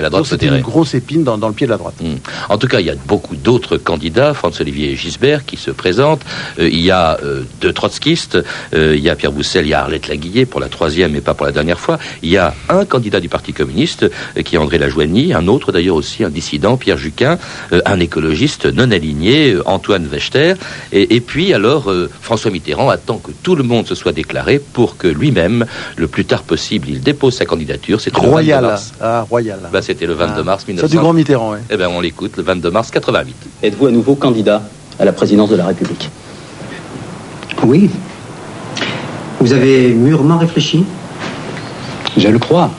la 0.00 0.10
droite 0.10 0.26
une 0.46 0.62
grosse 0.80 0.94
épine 0.94 1.24
dans, 1.24 1.36
dans, 1.36 1.48
le 1.48 1.54
pied 1.54 1.66
de 1.66 1.72
la 1.72 1.76
droite. 1.76 2.00
Mm. 2.00 2.14
En 2.48 2.56
tout 2.56 2.66
cas, 2.66 2.80
il 2.80 2.86
y 2.86 2.90
a 2.90 2.94
beaucoup 3.06 3.36
d'autres 3.36 3.76
candidats, 3.76 4.32
François-Olivier 4.32 4.96
Gisbert 4.96 5.44
qui 5.44 5.58
se 5.58 5.70
présentent. 5.70 6.22
Euh, 6.58 6.70
il 6.70 6.80
y 6.80 6.90
a 6.90 7.18
euh, 7.22 7.42
deux 7.60 7.74
trotskistes, 7.74 8.38
euh, 8.72 8.96
il 8.96 9.02
y 9.02 9.10
a 9.10 9.14
Pierre 9.14 9.32
Boussel, 9.32 9.66
il 9.66 9.70
y 9.70 9.74
a 9.74 9.82
Arlette 9.82 10.08
Laguillet 10.08 10.46
pour 10.46 10.58
la 10.58 10.70
troisième 10.70 11.14
et 11.14 11.20
pas 11.20 11.34
pour 11.34 11.44
la 11.44 11.52
dernière 11.52 11.78
fois. 11.78 11.98
Il 12.22 12.30
y 12.30 12.38
a 12.38 12.54
un 12.70 12.86
candidat 12.86 13.20
du 13.20 13.28
Parti 13.28 13.52
communiste 13.52 14.10
qui 14.42 14.54
est 14.54 14.58
André 14.58 14.78
Lajoigny, 14.78 15.34
un 15.34 15.48
autre 15.48 15.70
d'ailleurs 15.70 15.96
aussi, 15.96 16.24
un 16.24 16.30
dissident, 16.30 16.78
Pierre 16.78 16.96
Juquin, 16.96 17.38
un 17.70 18.00
écologiste 18.00 18.64
non 18.64 18.90
aligné, 18.90 19.56
Antoine 19.66 20.06
Wechter. 20.10 20.54
Et, 20.92 21.20
puis 21.20 21.52
alors, 21.52 21.92
François 22.22 22.50
Mitterrand 22.50 22.88
attend 22.88 23.18
que 23.18 23.32
tout 23.42 23.54
le 23.54 23.64
monde 23.64 23.86
se 23.86 23.94
soit 23.94 24.12
déclaré 24.12 24.58
pour 24.58 24.96
que 24.96 25.08
lui-même, 25.08 25.66
le 25.96 26.08
plus 26.08 26.24
tard 26.24 26.42
possible, 26.42 26.88
il 26.88 27.00
dépose 27.00 27.34
sa 27.34 27.44
candidature. 27.44 28.00
C'était 28.00 28.18
Royal. 28.18 28.62
mars. 28.62 28.92
Ah, 29.00 29.26
Royal. 29.28 29.60
Bah, 29.72 29.82
C'était 29.82 30.06
le 30.06 30.14
22 30.14 30.34
ah. 30.38 30.42
mars 30.42 30.64
1900. 30.72 30.86
C'est 30.88 30.96
du 30.96 31.00
grand 31.00 31.12
Mitterrand, 31.12 31.52
oui. 31.52 31.58
Eh 31.70 31.76
bien, 31.76 31.88
on 31.88 32.00
l'écoute, 32.00 32.36
le 32.36 32.42
22 32.42 32.70
mars 32.70 32.90
88. 32.90 33.34
Êtes-vous 33.62 33.86
à 33.86 33.90
nouveau 33.90 34.14
candidat 34.14 34.62
à 34.98 35.04
la 35.04 35.12
présidence 35.12 35.50
de 35.50 35.56
la 35.56 35.66
République? 35.66 36.10
Oui. 37.64 37.90
Vous 39.40 39.52
avez 39.52 39.88
mûrement 39.88 40.38
réfléchi? 40.38 40.84
Je 42.16 42.28
le 42.28 42.38
crois. 42.38 42.70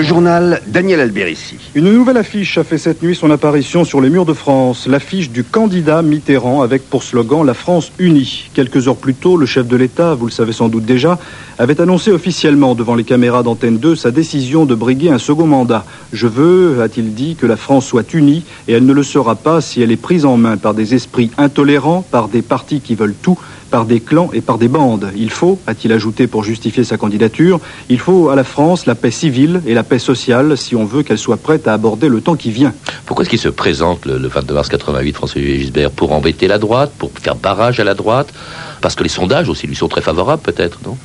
Le 0.00 0.06
journal 0.06 0.62
Daniel 0.66 0.98
Alberici. 1.00 1.56
Une 1.74 1.92
nouvelle 1.92 2.16
affiche 2.16 2.56
a 2.56 2.64
fait 2.64 2.78
cette 2.78 3.02
nuit 3.02 3.14
son 3.14 3.30
apparition 3.30 3.84
sur 3.84 4.00
les 4.00 4.08
murs 4.08 4.24
de 4.24 4.32
France. 4.32 4.86
L'affiche 4.86 5.28
du 5.28 5.44
candidat 5.44 6.00
Mitterrand 6.00 6.62
avec 6.62 6.88
pour 6.88 7.02
slogan 7.02 7.44
La 7.44 7.52
France 7.52 7.92
unie. 7.98 8.48
Quelques 8.54 8.88
heures 8.88 8.96
plus 8.96 9.12
tôt, 9.12 9.36
le 9.36 9.44
chef 9.44 9.68
de 9.68 9.76
l'État, 9.76 10.14
vous 10.14 10.24
le 10.24 10.32
savez 10.32 10.52
sans 10.52 10.70
doute 10.70 10.86
déjà, 10.86 11.18
avait 11.58 11.82
annoncé 11.82 12.12
officiellement 12.12 12.74
devant 12.74 12.94
les 12.94 13.04
caméras 13.04 13.42
d'Antenne 13.42 13.76
2 13.76 13.94
sa 13.94 14.10
décision 14.10 14.64
de 14.64 14.74
briguer 14.74 15.10
un 15.10 15.18
second 15.18 15.46
mandat. 15.46 15.84
Je 16.14 16.26
veux, 16.26 16.80
a-t-il 16.80 17.12
dit, 17.12 17.36
que 17.36 17.44
la 17.44 17.58
France 17.58 17.84
soit 17.84 18.14
unie 18.14 18.42
et 18.68 18.72
elle 18.72 18.86
ne 18.86 18.94
le 18.94 19.02
sera 19.02 19.34
pas 19.34 19.60
si 19.60 19.82
elle 19.82 19.92
est 19.92 19.96
prise 19.96 20.24
en 20.24 20.38
main 20.38 20.56
par 20.56 20.72
des 20.72 20.94
esprits 20.94 21.30
intolérants, 21.36 22.06
par 22.10 22.28
des 22.28 22.40
partis 22.40 22.80
qui 22.80 22.94
veulent 22.94 23.14
tout 23.20 23.38
par 23.70 23.86
des 23.86 24.00
clans 24.00 24.30
et 24.32 24.40
par 24.40 24.58
des 24.58 24.68
bandes. 24.68 25.12
Il 25.16 25.30
faut, 25.30 25.58
a-t-il 25.66 25.92
ajouté 25.92 26.26
pour 26.26 26.44
justifier 26.44 26.84
sa 26.84 26.96
candidature, 26.96 27.60
il 27.88 27.98
faut 27.98 28.28
à 28.28 28.36
la 28.36 28.44
France 28.44 28.86
la 28.86 28.94
paix 28.94 29.10
civile 29.10 29.62
et 29.66 29.74
la 29.74 29.84
paix 29.90 29.98
sociale 29.98 30.56
si 30.56 30.76
on 30.76 30.84
veut 30.84 31.02
qu'elle 31.02 31.18
soit 31.18 31.36
prête 31.36 31.66
à 31.66 31.74
aborder 31.74 32.08
le 32.08 32.20
temps 32.20 32.36
qui 32.36 32.50
vient. 32.52 32.72
Pourquoi 33.04 33.24
est-ce 33.24 33.30
qu'il 33.30 33.40
se 33.40 33.48
présente 33.48 34.06
le, 34.06 34.28
22 34.28 34.54
mars 34.54 34.68
88, 34.68 35.12
François 35.14 35.42
Gisbert 35.42 35.90
Pour 35.90 36.12
embêter 36.12 36.46
la 36.46 36.58
droite 36.58 36.92
Pour 36.96 37.10
faire 37.20 37.34
barrage 37.34 37.80
à 37.80 37.84
la 37.84 37.94
droite? 37.94 38.32
Parce 38.80 38.94
que 38.94 39.02
les 39.02 39.08
sondages 39.10 39.48
aussi 39.48 39.66
lui 39.66 39.74
sont 39.74 39.88
très 39.88 40.00
favorables 40.00 40.42
peut-être, 40.42 40.78
non? 40.86 40.96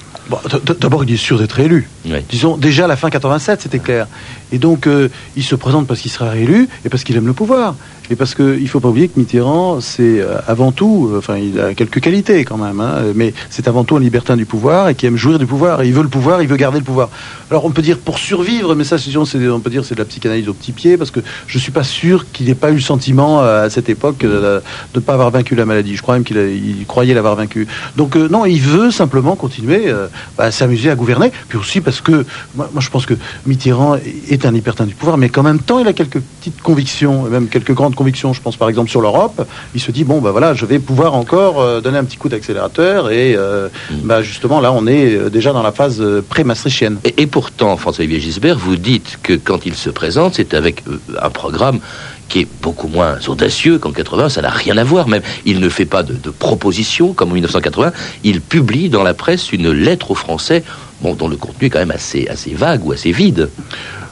D'abord, 0.79 1.03
il 1.03 1.13
est 1.13 1.17
sûr 1.17 1.37
d'être 1.37 1.59
élu. 1.59 1.87
Disons, 2.29 2.57
déjà 2.57 2.85
à 2.85 2.87
la 2.87 2.95
fin 2.95 3.09
87, 3.09 3.61
c'était 3.61 3.79
clair. 3.79 4.07
Et 4.51 4.57
donc, 4.57 4.87
euh, 4.87 5.09
il 5.35 5.43
se 5.43 5.55
présente 5.55 5.85
parce 5.85 5.99
qu'il 5.99 6.09
sera 6.09 6.29
réélu 6.29 6.67
et 6.83 6.89
parce 6.89 7.03
qu'il 7.03 7.15
aime 7.15 7.27
le 7.27 7.33
pouvoir. 7.33 7.75
Et 8.09 8.15
parce 8.15 8.35
qu'il 8.35 8.61
ne 8.61 8.67
faut 8.67 8.79
pas 8.79 8.89
oublier 8.89 9.07
que 9.07 9.19
Mitterrand, 9.19 9.81
c'est 9.81 10.19
euh, 10.21 10.37
avant 10.47 10.71
tout, 10.71 11.09
euh, 11.11 11.17
enfin, 11.17 11.37
il 11.37 11.59
a 11.59 11.73
quelques 11.73 11.99
qualités 11.99 12.45
quand 12.45 12.57
même, 12.57 12.79
hein, 12.79 13.01
mais 13.15 13.33
c'est 13.49 13.67
avant 13.67 13.83
tout 13.83 13.95
un 13.95 13.99
libertin 13.99 14.37
du 14.37 14.45
pouvoir 14.45 14.89
et 14.89 14.95
qui 14.95 15.07
aime 15.07 15.17
jouir 15.17 15.39
du 15.39 15.47
pouvoir. 15.47 15.83
il 15.83 15.93
veut 15.93 16.03
le 16.03 16.09
pouvoir, 16.09 16.41
il 16.41 16.47
veut 16.47 16.55
garder 16.55 16.77
le 16.77 16.83
pouvoir. 16.83 17.09
Alors, 17.49 17.65
on 17.65 17.71
peut 17.71 17.81
dire 17.81 17.97
pour 17.97 18.19
survivre, 18.19 18.75
mais 18.75 18.83
ça, 18.83 18.97
on 19.17 19.59
peut 19.59 19.69
dire 19.69 19.85
c'est 19.85 19.95
de 19.95 19.99
la 19.99 20.05
psychanalyse 20.05 20.47
au 20.49 20.53
petit 20.53 20.71
pied, 20.71 20.97
parce 20.97 21.09
que 21.09 21.19
je 21.47 21.57
ne 21.57 21.61
suis 21.61 21.71
pas 21.71 21.83
sûr 21.83 22.31
qu'il 22.31 22.45
n'ait 22.45 22.55
pas 22.55 22.69
eu 22.69 22.75
le 22.75 22.81
sentiment 22.81 23.41
à 23.41 23.69
cette 23.69 23.89
époque 23.89 24.19
de 24.19 24.61
ne 24.93 24.99
pas 24.99 25.13
avoir 25.13 25.31
vaincu 25.31 25.55
la 25.55 25.65
maladie. 25.65 25.95
Je 25.95 26.01
crois 26.01 26.15
même 26.15 26.23
qu'il 26.23 26.85
croyait 26.87 27.13
l'avoir 27.13 27.35
vaincu. 27.35 27.67
Donc, 27.95 28.15
non, 28.15 28.45
il 28.45 28.59
veut 28.59 28.91
simplement 28.91 29.35
continuer 29.35 29.91
à 30.37 30.51
s'amuser 30.51 30.89
à 30.89 30.95
gouverner. 30.95 31.31
Puis 31.47 31.57
aussi 31.57 31.81
parce 31.81 32.01
que, 32.01 32.25
moi, 32.55 32.69
je 32.79 32.89
pense 32.89 33.05
que 33.05 33.15
Mitterrand 33.45 33.97
est 34.29 34.45
un 34.45 34.53
hypertin 34.53 34.85
du 34.85 34.95
pouvoir, 34.95 35.17
mais 35.17 35.29
qu'en 35.29 35.43
même 35.43 35.59
temps, 35.59 35.79
il 35.79 35.87
a 35.87 35.93
quelques 35.93 36.19
petites 36.19 36.61
convictions, 36.61 37.23
même 37.23 37.47
quelques 37.47 37.73
grandes 37.73 37.94
convictions. 37.95 38.33
Je 38.33 38.41
pense 38.41 38.57
par 38.57 38.69
exemple 38.69 38.89
sur 38.89 39.01
l'Europe. 39.01 39.47
Il 39.73 39.81
se 39.81 39.91
dit 39.91 40.03
bon, 40.03 40.21
ben 40.21 40.31
voilà, 40.31 40.53
je 40.53 40.65
vais 40.65 40.79
pouvoir 40.79 41.15
encore 41.15 41.61
euh, 41.61 41.81
donner 41.81 41.97
un 41.97 42.03
petit 42.03 42.17
coup 42.17 42.29
d'accélérateur. 42.29 43.11
Et 43.11 43.35
euh, 43.35 43.69
mm. 43.89 43.95
bah, 44.03 44.21
justement, 44.21 44.59
là, 44.59 44.71
on 44.71 44.87
est 44.87 45.15
euh, 45.15 45.29
déjà 45.29 45.53
dans 45.53 45.63
la 45.63 45.71
phase 45.71 46.03
pré-maastrichtienne. 46.29 46.97
Et, 47.03 47.21
et, 47.21 47.27
pourtant, 47.27 47.75
François-Xavier 47.77 48.19
Gisbert, 48.19 48.57
vous 48.57 48.75
dites 48.75 49.19
que 49.23 49.33
quand 49.33 49.65
il 49.65 49.75
se 49.75 49.89
présente, 49.89 50.35
c'est 50.35 50.53
avec 50.53 50.83
un 51.21 51.29
programme 51.29 51.79
qui 52.27 52.41
est 52.41 52.47
beaucoup 52.61 52.87
moins 52.87 53.17
audacieux 53.27 53.77
qu'en 53.77 53.91
80, 53.91 54.29
ça 54.29 54.41
n'a 54.41 54.49
rien 54.49 54.77
à 54.77 54.83
voir 54.83 55.07
même. 55.07 55.21
Il 55.45 55.59
ne 55.59 55.69
fait 55.69 55.85
pas 55.85 56.03
de, 56.03 56.13
de 56.13 56.29
propositions 56.31 57.13
comme 57.13 57.29
en 57.29 57.33
1980, 57.33 57.91
il 58.23 58.41
publie 58.41 58.89
dans 58.89 59.03
la 59.03 59.13
presse 59.13 59.51
une 59.51 59.71
lettre 59.71 60.11
aux 60.11 60.15
Français 60.15 60.63
bon, 61.01 61.13
dont 61.13 61.27
le 61.27 61.37
contenu 61.37 61.67
est 61.67 61.69
quand 61.69 61.79
même 61.79 61.91
assez, 61.91 62.27
assez 62.27 62.53
vague 62.53 62.85
ou 62.85 62.91
assez 62.91 63.11
vide. 63.11 63.49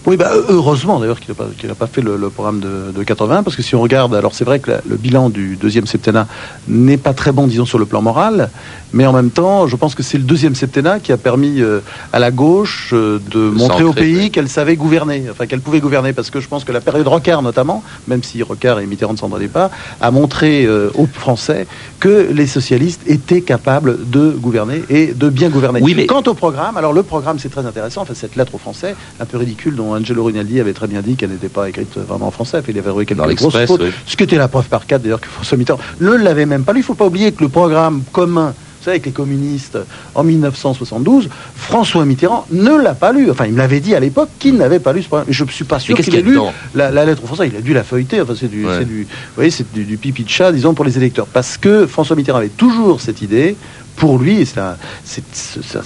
Oui, 0.06 0.18
bah, 0.18 0.32
heureusement 0.50 1.00
d'ailleurs 1.00 1.20
qu'il 1.20 1.30
n'a 1.30 1.36
pas, 1.36 1.76
pas, 1.76 1.88
fait 1.88 2.02
le, 2.02 2.18
programme 2.30 2.60
de, 2.60 2.92
de, 2.94 3.04
80, 3.04 3.44
parce 3.44 3.56
que 3.56 3.62
si 3.62 3.74
on 3.74 3.82
regarde, 3.82 4.14
alors 4.14 4.34
c'est 4.34 4.44
vrai 4.44 4.60
que 4.60 4.72
le 4.86 4.98
bilan 4.98 5.30
du 5.30 5.56
deuxième 5.56 5.88
septennat 5.88 6.28
n'est 6.68 6.98
pas 6.98 7.14
très 7.14 7.32
bon, 7.32 7.48
disons, 7.48 7.66
sur 7.66 7.80
le 7.80 7.86
plan 7.86 8.02
moral, 8.02 8.50
mais 8.92 9.06
en 9.06 9.14
même 9.14 9.32
temps, 9.32 9.66
je 9.68 9.76
pense 9.76 9.96
que 9.96 10.04
c'est 10.04 10.18
le 10.18 10.24
deuxième 10.24 10.56
septennat 10.56 11.00
qui 11.00 11.12
a 11.12 11.18
permis 11.18 11.62
euh, 11.62 11.80
à 12.12 12.20
la 12.20 12.32
gauche 12.32 12.92
euh, 12.94 13.20
de 13.32 13.40
montrer 13.40 13.84
au 13.84 13.94
pays 13.94 14.30
qu'elle 14.30 14.50
savait 14.50 14.76
gouverner, 14.76 15.24
enfin 15.32 15.48
qu'elle 15.48 15.62
pouvait 15.62 15.80
gouverner, 15.80 16.14
parce 16.14 16.30
que 16.30 16.40
je 16.40 16.48
pense 16.48 16.64
que 16.64 16.72
la 16.72 16.82
période 16.82 17.08
Rocard 17.08 17.42
notamment, 17.42 17.84
même 18.08 18.24
si 18.24 18.44
Rocard 18.44 18.80
et 18.80 18.86
Mitterrand 18.86 19.14
ne 19.14 19.18
s'en 19.18 19.30
pas, 19.30 19.72
a 20.02 20.12
montré 20.12 20.66
euh, 20.66 20.90
aux 20.96 21.08
Français 21.08 21.66
que 22.00 22.30
les 22.32 22.46
socialistes 22.46 23.02
étaient 23.08 23.42
capables 23.42 24.10
de 24.10 24.30
gouverner 24.30 24.84
et 24.90 25.08
de 25.08 25.30
bien 25.30 25.50
gouverner. 25.50 25.80
Oui, 25.82 25.94
mais... 25.96 26.06
Quant 26.06 26.24
au 26.28 26.34
programme, 26.34 26.78
alors 26.78 26.94
le 26.94 27.04
programme 27.04 27.40
c'est 27.40 27.50
très 27.50 27.66
intéressant, 27.66 28.02
enfin 28.02 28.14
cette 28.14 28.36
lettre 28.36 28.56
aux 28.56 28.60
Français, 28.60 28.96
un 29.20 29.26
peu 29.26 29.38
ridicule, 29.38 29.76
dont 29.76 29.93
Angelo 29.94 30.24
Rinaldi 30.26 30.60
avait 30.60 30.74
très 30.74 30.88
bien 30.88 31.02
dit 31.02 31.16
qu'elle 31.16 31.32
n'était 31.32 31.50
pas 31.50 31.70
écrite 31.70 31.98
vraiment 31.98 32.28
en 32.28 32.32
français. 32.32 32.62
Il 32.68 32.78
avait 32.78 32.90
avoué 32.90 33.06
quelques 33.06 33.36
grosses 33.36 33.66
fautes. 33.66 33.84
Ce 34.06 34.16
qui 34.16 34.24
était 34.24 34.38
la 34.38 34.48
preuve 34.48 34.68
par 34.68 34.86
quatre 34.86 35.02
d'ailleurs 35.02 35.22
que 35.22 35.28
François 35.28 35.58
Mitterrand 35.58 35.80
ne 36.00 36.12
l'avait 36.12 36.46
même 36.46 36.64
pas 36.64 36.74
lu. 36.74 36.80
Il 36.80 36.82
ne 36.82 36.88
faut 36.88 36.94
pas 36.94 37.06
oublier 37.06 37.32
que 37.32 37.44
le 37.44 37.50
programme 37.50 38.04
commun 38.12 38.54
avec 38.88 39.06
les 39.06 39.12
communistes 39.12 39.78
en 40.16 40.24
1972, 40.24 41.30
François 41.56 42.06
Mitterrand 42.06 42.46
ne 42.52 42.76
l'a 42.76 42.94
pas 42.94 43.12
lu. 43.12 43.30
Enfin, 43.30 43.46
il 43.46 43.54
me 43.54 43.58
l'avait 43.58 43.80
dit 43.80 43.96
à 43.96 44.00
l'époque 44.00 44.30
qu'il 44.40 44.56
n'avait 44.58 44.80
pas 44.80 44.94
lu 44.94 45.02
ce 45.02 45.08
programme. 45.08 45.28
Je 45.30 45.44
ne 45.44 45.50
suis 45.50 45.66
pas 45.66 45.80
sûr 45.80 45.98
qu'il 45.98 46.16
ait 46.16 46.22
lu 46.22 46.38
la, 46.76 46.92
lettre 47.06 47.24
aux 47.24 47.28
Français. 47.28 47.50
Il 47.52 47.56
a 47.58 47.62
dû 47.62 47.74
la 47.74 47.84
feuilleter. 47.84 48.22
Enfin, 48.22 48.34
c'est 48.38 48.50
du, 48.50 48.64
du, 48.86 49.08
c'est 49.50 49.74
du, 49.74 49.86
du, 49.86 49.98
pipi 49.98 50.24
de 50.24 50.30
chat, 50.30 50.52
disons, 50.52 50.74
pour 50.74 50.86
les 50.86 50.98
électeurs. 50.98 51.28
Parce 51.28 51.58
que 51.58 51.88
François 51.88 52.16
Mitterrand 52.16 52.40
avait 52.40 52.50
toujours 52.50 53.02
cette 53.02 53.22
idée 53.22 53.56
pour 53.96 54.20
lui, 54.20 54.46
ça, 54.46 54.78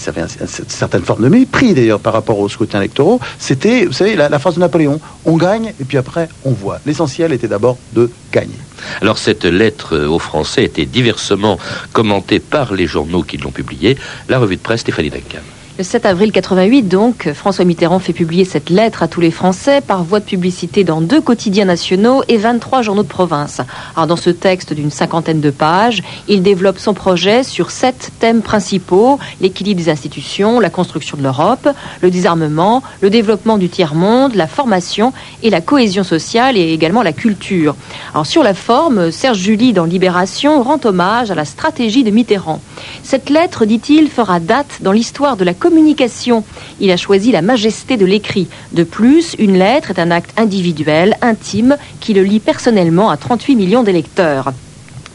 avait 0.08 0.22
une 0.22 0.48
certaine 0.68 1.04
forme 1.04 1.24
de 1.24 1.30
mépris 1.30 1.74
d'ailleurs 1.74 2.00
par 2.00 2.14
rapport 2.14 2.40
aux 2.40 2.50
scrutins 2.50 2.80
électoraux, 2.80 3.20
c'était, 3.40 3.86
vous 3.86 3.94
savez, 3.94 4.16
la, 4.16 4.40
phrase 4.40 4.56
de 4.56 4.60
Napoléon, 4.60 5.00
on 5.26 5.38
gagne 5.38 5.74
et 5.80 5.84
puis 5.84 5.98
après 5.98 6.30
on 6.46 6.52
voit. 6.52 6.80
L'essentiel 6.86 7.34
était 7.34 7.48
d'abord 7.48 7.78
de 7.94 8.10
gagner. 8.32 8.56
Alors 9.02 9.18
cette 9.18 9.46
lettre 9.46 9.98
aux 9.98 10.20
Français 10.20 10.64
était 10.64 10.86
diversement 10.86 11.58
commentée 11.94 12.40
par 12.40 12.74
les 12.74 12.88
journaux 12.88 13.24
qui 13.24 13.38
l'ont 13.38 13.52
publiée. 13.52 13.98
La 14.30 14.40
revue 14.40 14.56
de 14.56 14.62
presse 14.62 14.82
Stéphanie 14.82 15.10
Duncan. 15.10 15.42
Le 15.78 15.84
7 15.84 16.08
avril 16.08 16.32
88, 16.32 16.88
donc, 16.88 17.32
François 17.34 17.64
Mitterrand 17.64 18.00
fait 18.00 18.12
publier 18.12 18.46
cette 18.46 18.72
lettre 18.72 19.04
à 19.04 19.08
tous 19.08 19.22
les 19.22 19.30
Français 19.30 19.80
par 19.80 20.04
voie 20.04 20.20
de 20.20 20.26
publicité 20.26 20.84
dans 20.84 21.02
deux 21.02 21.22
quotidiens 21.22 21.66
nationaux 21.66 22.24
et 22.28 22.38
23 22.38 22.82
journaux 22.82 23.04
de 23.04 23.08
province. 23.08 23.62
Alors, 23.96 24.08
dans 24.08 24.16
ce 24.16 24.32
texte 24.32 24.74
d'une 24.74 24.90
cinquantaine 24.90 25.40
de 25.40 25.52
pages, 25.52 26.02
il 26.28 26.42
développe 26.42 26.80
son 26.80 26.96
projet 26.96 27.44
sur 27.44 27.70
sept 27.70 28.10
thèmes 28.18 28.42
principaux 28.42 29.20
l'équilibre 29.40 29.80
des 29.80 29.92
institutions, 29.92 30.60
la 30.60 30.72
construction 30.72 31.16
de 31.16 31.22
l'Europe, 31.22 31.70
le 32.02 32.10
désarmement, 32.10 32.82
le 33.02 33.12
développement 33.12 33.60
du 33.60 33.70
tiers-monde, 33.70 34.34
la 34.34 34.48
formation 34.48 35.14
et 35.44 35.52
la 35.52 35.62
cohésion 35.62 36.04
sociale 36.04 36.58
et 36.58 36.74
également 36.74 37.04
la 37.04 37.14
culture. 37.14 37.76
Alors, 38.16 38.26
sur 38.26 38.42
la 38.42 38.56
forme, 38.56 39.12
Serge 39.12 39.38
Julie, 39.38 39.74
dans 39.74 39.86
Libération, 39.86 40.64
rend 40.64 40.80
hommage 40.86 41.30
à 41.30 41.36
la 41.36 41.46
stratégie 41.46 42.04
de 42.04 42.10
Mitterrand. 42.10 42.62
Cette 43.04 43.30
lettre, 43.30 43.66
dit-il, 43.66 44.10
fera 44.10 44.40
date 44.40 44.80
dans 44.82 44.92
l'histoire 44.92 45.38
de 45.38 45.44
la 45.44 45.54
communication. 45.68 46.46
Il 46.80 46.92
a 46.92 46.98
choisi 46.98 47.34
la 47.34 47.42
majesté 47.42 47.98
de 47.98 48.06
l'écrit. 48.06 48.48
De 48.72 48.84
plus, 48.84 49.36
une 49.38 49.58
lettre 49.58 49.92
est 49.92 50.00
un 50.00 50.12
acte 50.12 50.32
individuel, 50.40 51.18
intime, 51.22 51.76
qui 52.00 52.14
le 52.14 52.24
lie 52.24 52.40
personnellement 52.40 53.10
à 53.10 53.18
38 53.18 53.56
millions 53.56 53.84
d'électeurs. 53.84 54.54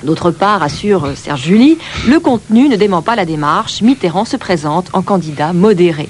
D'autre 0.05 0.31
part, 0.31 0.63
assure 0.63 1.13
Serge 1.15 1.43
Julie, 1.43 1.79
le 2.07 2.19
contenu 2.19 2.69
ne 2.69 2.77
dément 2.77 3.03
pas 3.03 3.17
la 3.17 3.25
démarche. 3.25 3.81
Mitterrand 3.81 4.25
se 4.25 4.37
présente 4.37 4.89
en 4.93 5.01
candidat 5.01 5.53
modéré. 5.53 6.09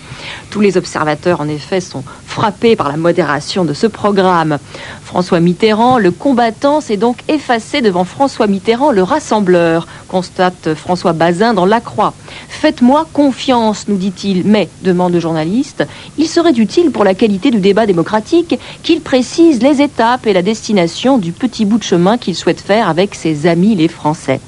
Tous 0.51 0.61
les 0.61 0.77
observateurs, 0.77 1.41
en 1.41 1.49
effet, 1.49 1.81
sont 1.81 2.03
frappés 2.33 2.77
par 2.77 2.89
la 2.89 2.97
modération 2.97 3.67
de 3.67 3.75
ce 3.75 3.87
programme. 3.87 4.57
François 5.05 5.39
Mitterrand, 5.39 5.99
le 5.99 6.11
combattant, 6.11 6.81
s'est 6.81 6.97
donc 6.97 7.19
effacé 7.29 7.83
devant 7.83 8.05
François 8.05 8.47
Mitterrand, 8.47 8.91
le 8.91 9.03
rassembleur, 9.03 9.87
constate 10.09 10.73
François 10.75 11.13
Bazin 11.13 11.53
dans 11.53 11.67
La 11.67 11.81
Croix. 11.81 12.15
Faites-moi 12.49 13.07
confiance, 13.13 13.87
nous 13.87 13.99
dit-il, 13.99 14.45
mais, 14.47 14.71
demande 14.83 15.13
le 15.13 15.21
journaliste, 15.21 15.85
il 16.17 16.27
serait 16.27 16.55
utile 16.55 16.91
pour 16.91 17.05
la 17.05 17.15
qualité 17.15 17.51
du 17.51 17.61
débat 17.61 17.85
démocratique 17.85 18.59
qu'il 18.83 19.03
précise 19.03 19.61
les 19.61 19.83
étapes 19.83 20.27
et 20.27 20.33
la 20.33 20.43
destination 20.43 21.19
du 21.19 21.33
petit 21.33 21.67
bout 21.67 21.77
de 21.77 21.83
chemin 21.83 22.17
qu'il 22.17 22.35
souhaite 22.35 22.63
faire 22.63 22.89
avec 22.89 23.15
ses 23.15 23.47
amis 23.47 23.75
les 23.75 23.89
Français. 23.89 24.41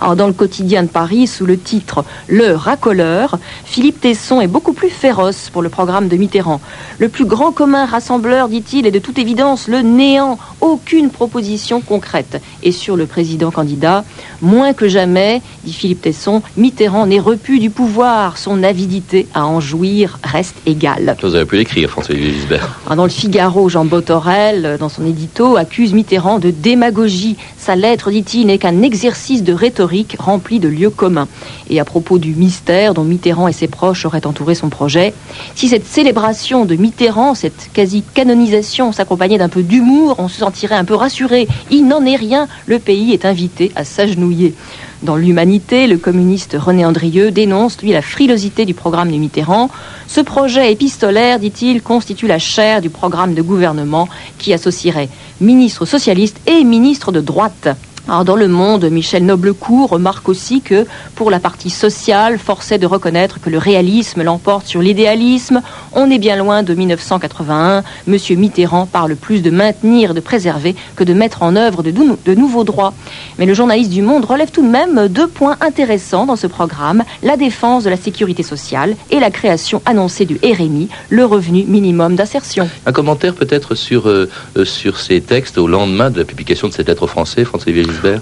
Alors, 0.00 0.16
dans 0.16 0.26
le 0.26 0.32
quotidien 0.32 0.82
de 0.82 0.88
Paris, 0.88 1.26
sous 1.26 1.46
le 1.46 1.58
titre 1.58 2.04
Le 2.28 2.54
racoleur, 2.54 3.38
Philippe 3.64 4.00
Tesson 4.00 4.40
est 4.40 4.46
beaucoup 4.46 4.72
plus 4.72 4.90
féroce 4.90 5.50
pour 5.52 5.62
le 5.62 5.68
programme 5.68 6.08
de 6.08 6.16
Mitterrand. 6.16 6.60
Le 6.98 7.08
plus 7.08 7.24
grand 7.24 7.52
commun 7.52 7.86
rassembleur, 7.86 8.48
dit-il, 8.48 8.86
est 8.86 8.90
de 8.90 8.98
toute 8.98 9.18
évidence 9.18 9.68
le 9.68 9.80
néant, 9.80 10.38
aucune 10.60 11.10
proposition 11.10 11.80
concrète. 11.80 12.42
Et 12.62 12.72
sur 12.72 12.96
le 12.96 13.06
président 13.06 13.50
candidat, 13.50 14.04
moins 14.42 14.72
que 14.72 14.88
jamais, 14.88 15.40
dit 15.64 15.72
Philippe 15.72 16.02
Tesson, 16.02 16.42
Mitterrand 16.56 17.06
n'est 17.06 17.20
repu 17.20 17.58
du 17.58 17.70
pouvoir. 17.70 18.38
Son 18.38 18.62
avidité 18.62 19.26
à 19.34 19.46
en 19.46 19.60
jouir 19.60 20.18
reste 20.24 20.56
égale. 20.66 21.16
Vous 21.22 21.34
avez 21.34 21.44
pu 21.44 21.56
l'écrire, 21.56 21.90
François 21.90 22.14
Gisbert. 22.14 22.80
Dans 22.94 23.04
le 23.04 23.10
Figaro, 23.10 23.68
Jean 23.68 23.84
Botorel, 23.84 24.76
dans 24.78 24.88
son 24.88 25.06
édito, 25.06 25.56
accuse 25.56 25.92
Mitterrand 25.92 26.38
de 26.38 26.50
démagogie. 26.50 27.36
Sa 27.56 27.76
lettre, 27.76 28.10
dit-il, 28.10 28.46
n'est 28.46 28.58
qu'un 28.58 28.82
exercice 28.82 29.42
de 29.42 29.52
rhétorique 29.52 29.75
rempli 29.82 30.58
de 30.58 30.68
lieux 30.68 30.90
communs. 30.90 31.28
Et 31.70 31.80
à 31.80 31.84
propos 31.84 32.18
du 32.18 32.34
mystère 32.34 32.94
dont 32.94 33.04
Mitterrand 33.04 33.48
et 33.48 33.52
ses 33.52 33.68
proches 33.68 34.04
auraient 34.04 34.26
entouré 34.26 34.54
son 34.54 34.68
projet, 34.68 35.14
si 35.54 35.68
cette 35.68 35.86
célébration 35.86 36.64
de 36.64 36.76
Mitterrand, 36.76 37.34
cette 37.34 37.70
quasi-canonisation 37.72 38.92
s'accompagnait 38.92 39.38
d'un 39.38 39.48
peu 39.48 39.62
d'humour, 39.62 40.16
on 40.18 40.28
se 40.28 40.38
sentirait 40.38 40.76
un 40.76 40.84
peu 40.84 40.94
rassuré. 40.94 41.48
Il 41.70 41.86
n'en 41.86 42.04
est 42.04 42.16
rien, 42.16 42.48
le 42.66 42.78
pays 42.78 43.12
est 43.12 43.24
invité 43.24 43.72
à 43.74 43.84
s'agenouiller. 43.84 44.54
Dans 45.02 45.16
l'Humanité, 45.16 45.86
le 45.86 45.98
communiste 45.98 46.56
René 46.58 46.84
Andrieux 46.86 47.30
dénonce, 47.30 47.80
lui, 47.82 47.92
la 47.92 48.00
frilosité 48.00 48.64
du 48.64 48.72
programme 48.72 49.12
de 49.12 49.16
Mitterrand. 49.16 49.68
Ce 50.08 50.22
projet 50.22 50.72
épistolaire, 50.72 51.38
dit-il, 51.38 51.82
constitue 51.82 52.26
la 52.26 52.38
chair 52.38 52.80
du 52.80 52.88
programme 52.88 53.34
de 53.34 53.42
gouvernement 53.42 54.08
qui 54.38 54.54
associerait 54.54 55.10
ministre 55.40 55.84
socialiste 55.84 56.40
et 56.46 56.64
ministre 56.64 57.12
de 57.12 57.20
droite. 57.20 57.68
Alors 58.08 58.24
dans 58.24 58.36
le 58.36 58.46
monde, 58.46 58.84
Michel 58.88 59.24
Noblecourt 59.26 59.90
remarque 59.90 60.28
aussi 60.28 60.60
que 60.60 60.86
pour 61.16 61.28
la 61.28 61.40
partie 61.40 61.70
sociale, 61.70 62.38
force 62.38 62.72
de 62.72 62.86
reconnaître 62.86 63.40
que 63.40 63.50
le 63.50 63.58
réalisme 63.58 64.22
l'emporte 64.22 64.66
sur 64.68 64.80
l'idéalisme. 64.80 65.60
On 65.92 66.08
est 66.08 66.18
bien 66.18 66.36
loin 66.36 66.62
de 66.62 66.72
1981. 66.72 67.82
Monsieur 68.06 68.36
Mitterrand 68.36 68.86
parle 68.86 69.16
plus 69.16 69.42
de 69.42 69.50
maintenir, 69.50 70.14
de 70.14 70.20
préserver 70.20 70.76
que 70.94 71.02
de 71.02 71.14
mettre 71.14 71.42
en 71.42 71.56
œuvre 71.56 71.82
de, 71.82 72.34
nouveaux 72.34 72.62
droits. 72.62 72.94
Mais 73.38 73.46
le 73.46 73.54
journaliste 73.54 73.90
du 73.90 74.02
Monde 74.02 74.24
relève 74.24 74.52
tout 74.52 74.62
de 74.62 74.70
même 74.70 75.08
deux 75.08 75.26
points 75.26 75.56
intéressants 75.60 76.26
dans 76.26 76.36
ce 76.36 76.46
programme 76.46 77.02
la 77.24 77.36
défense 77.36 77.82
de 77.82 77.90
la 77.90 77.96
sécurité 77.96 78.44
sociale 78.44 78.94
et 79.10 79.18
la 79.18 79.32
création 79.32 79.82
annoncée 79.84 80.26
du 80.26 80.38
RMI, 80.44 80.88
le 81.08 81.24
revenu 81.24 81.64
minimum 81.64 82.14
d'insertion. 82.14 82.68
Un 82.86 82.92
commentaire 82.92 83.34
peut-être 83.34 83.74
sur, 83.74 84.08
euh, 84.08 84.28
sur 84.64 85.00
ces 85.00 85.20
textes 85.20 85.58
au 85.58 85.66
lendemain 85.66 86.10
de 86.10 86.18
la 86.18 86.24
publication 86.24 86.68
de 86.68 86.72
cette 86.72 86.86
lettre 86.86 87.02
aux 87.02 87.08
Français, 87.08 87.44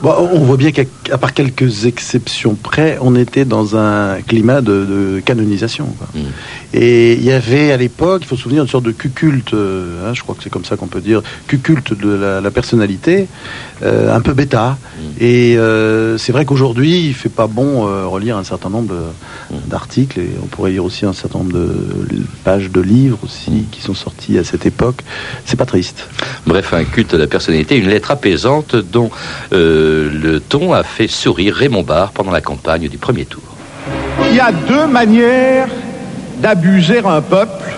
On 0.02 0.44
voit 0.44 0.56
bien 0.56 0.72
qu'à 0.72 1.18
part 1.18 1.34
quelques 1.34 1.86
exceptions 1.86 2.54
près, 2.54 2.98
on 3.00 3.14
était 3.16 3.44
dans 3.44 3.76
un 3.76 4.20
climat 4.22 4.60
de, 4.60 5.20
canonisation. 5.24 5.88
Mm. 6.14 6.20
Et 6.74 7.14
il 7.14 7.24
y 7.24 7.32
avait 7.32 7.72
à 7.72 7.76
l'époque, 7.76 8.22
il 8.24 8.26
faut 8.26 8.36
se 8.36 8.42
souvenir, 8.42 8.62
une 8.62 8.68
sorte 8.68 8.84
de 8.84 8.90
cuculte, 8.90 9.54
euh, 9.54 10.08
hein, 10.08 10.14
je 10.14 10.22
crois 10.22 10.34
que 10.34 10.42
c'est 10.42 10.50
comme 10.50 10.64
ça 10.64 10.76
qu'on 10.76 10.86
peut 10.86 11.00
dire, 11.00 11.22
cuculte 11.46 11.94
de 11.94 12.40
la, 12.40 12.50
personnalité, 12.50 13.28
euh, 13.82 14.14
un 14.14 14.20
peu 14.20 14.32
bêta. 14.32 14.76
Mm. 14.96 15.02
Et 15.20 15.56
euh, 15.56 16.18
c'est 16.18 16.32
vrai 16.32 16.44
qu'aujourd'hui, 16.44 17.06
il 17.06 17.14
fait 17.14 17.28
pas 17.28 17.46
bon 17.46 17.82
relire 18.08 18.36
un 18.36 18.44
certain 18.44 18.70
nombre 18.70 18.94
mm. 19.50 19.56
d'articles, 19.68 20.20
et 20.20 20.30
on 20.42 20.46
pourrait 20.46 20.72
lire 20.72 20.84
aussi 20.84 21.06
un 21.06 21.12
certain 21.12 21.38
nombre 21.38 21.52
de 21.52 21.68
pages 22.44 22.70
de 22.70 22.80
livres 22.80 23.18
aussi 23.22 23.66
qui 23.70 23.80
sont 23.80 23.94
sortis 23.94 24.38
à 24.38 24.44
cette 24.44 24.66
époque. 24.66 25.02
C'est 25.46 25.56
pas 25.56 25.66
triste. 25.66 26.08
Bref, 26.46 26.74
un 26.74 26.84
culte 26.84 27.12
de 27.12 27.18
la 27.18 27.26
personnalité, 27.26 27.76
une 27.76 27.88
lettre 27.88 28.10
apaisante 28.10 28.76
dont 28.76 29.10
le 29.64 30.38
ton 30.40 30.72
a 30.72 30.82
fait 30.82 31.08
sourire 31.08 31.54
Raymond 31.54 31.82
Barre 31.82 32.12
pendant 32.12 32.30
la 32.30 32.40
campagne 32.40 32.88
du 32.88 32.98
premier 32.98 33.24
tour. 33.24 33.42
Il 34.30 34.36
y 34.36 34.40
a 34.40 34.52
deux 34.52 34.86
manières 34.86 35.68
d'abuser 36.40 36.98
un 37.04 37.20
peuple, 37.20 37.72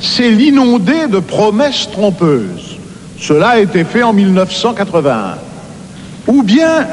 c'est 0.00 0.30
l'inonder 0.30 1.06
de 1.08 1.18
promesses 1.18 1.88
trompeuses. 1.90 2.78
Cela 3.18 3.50
a 3.50 3.58
été 3.58 3.84
fait 3.84 4.02
en 4.02 4.12
1981. 4.12 5.36
Ou 6.26 6.42
bien 6.42 6.86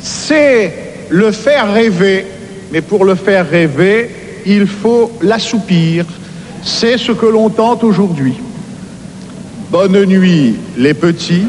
c'est 0.00 0.74
le 1.08 1.32
faire 1.32 1.72
rêver, 1.72 2.26
mais 2.72 2.80
pour 2.80 3.04
le 3.04 3.14
faire 3.14 3.48
rêver, 3.48 4.10
il 4.44 4.66
faut 4.66 5.10
l'assoupir. 5.22 6.04
C'est 6.62 6.98
ce 6.98 7.12
que 7.12 7.26
l'on 7.26 7.48
tente 7.48 7.84
aujourd'hui. 7.84 8.34
Bonne 9.70 10.04
nuit 10.04 10.56
les 10.76 10.94
petits. 10.94 11.46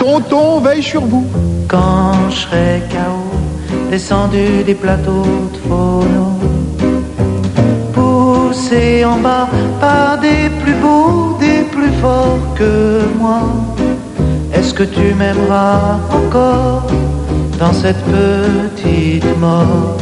Tonton 0.00 0.60
veille 0.60 0.82
sur 0.82 1.02
vous. 1.02 1.26
Quand 1.68 2.30
je 2.30 2.36
serai 2.36 2.82
chaos, 2.88 3.36
descendu 3.90 4.64
des 4.64 4.74
plateaux 4.74 5.26
de 5.52 5.58
poussé 7.92 9.04
en 9.04 9.18
bas 9.18 9.46
par 9.78 10.18
des 10.18 10.48
plus 10.62 10.72
beaux, 10.84 11.36
des 11.38 11.64
plus 11.70 11.92
forts 12.00 12.38
que 12.58 13.02
moi, 13.20 13.42
est-ce 14.54 14.72
que 14.72 14.84
tu 14.84 15.12
m'aimeras 15.18 15.98
encore 16.10 16.86
dans 17.58 17.74
cette 17.74 18.02
petite 18.16 19.38
mort? 19.38 19.98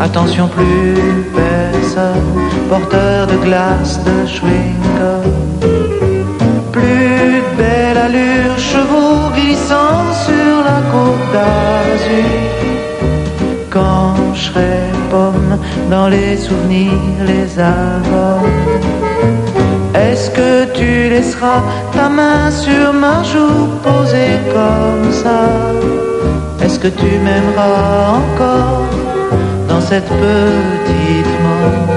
Attention, 0.00 0.48
plus 0.48 1.24
personne, 1.36 2.34
porteur 2.68 3.28
de 3.28 3.36
glace, 3.36 4.00
de 4.04 4.26
chewing-gum. 4.26 5.22
Plus 6.72 7.35
de 7.96 8.02
belle 8.02 8.16
allure, 8.16 8.58
chevaux 8.58 9.30
glissant 9.34 10.12
sur 10.24 10.56
la 10.64 10.80
côte 10.92 11.26
d'Azur. 11.32 12.24
Quand 13.70 14.34
je 14.34 14.40
serai 14.40 14.78
pomme 15.10 15.58
dans 15.90 16.08
les 16.08 16.36
souvenirs, 16.36 16.92
les 17.26 17.58
albums, 17.58 18.50
est-ce 19.94 20.30
que 20.30 20.64
tu 20.72 21.10
laisseras 21.10 21.62
ta 21.92 22.08
main 22.08 22.50
sur 22.50 22.92
ma 22.92 23.22
joue 23.22 23.68
posée 23.82 24.38
comme 24.52 25.12
ça? 25.12 25.40
Est-ce 26.64 26.78
que 26.78 26.88
tu 26.88 27.10
m'aimeras 27.24 28.18
encore 28.20 28.84
dans 29.68 29.80
cette 29.80 30.08
petite 30.08 31.34
mort 31.44 31.95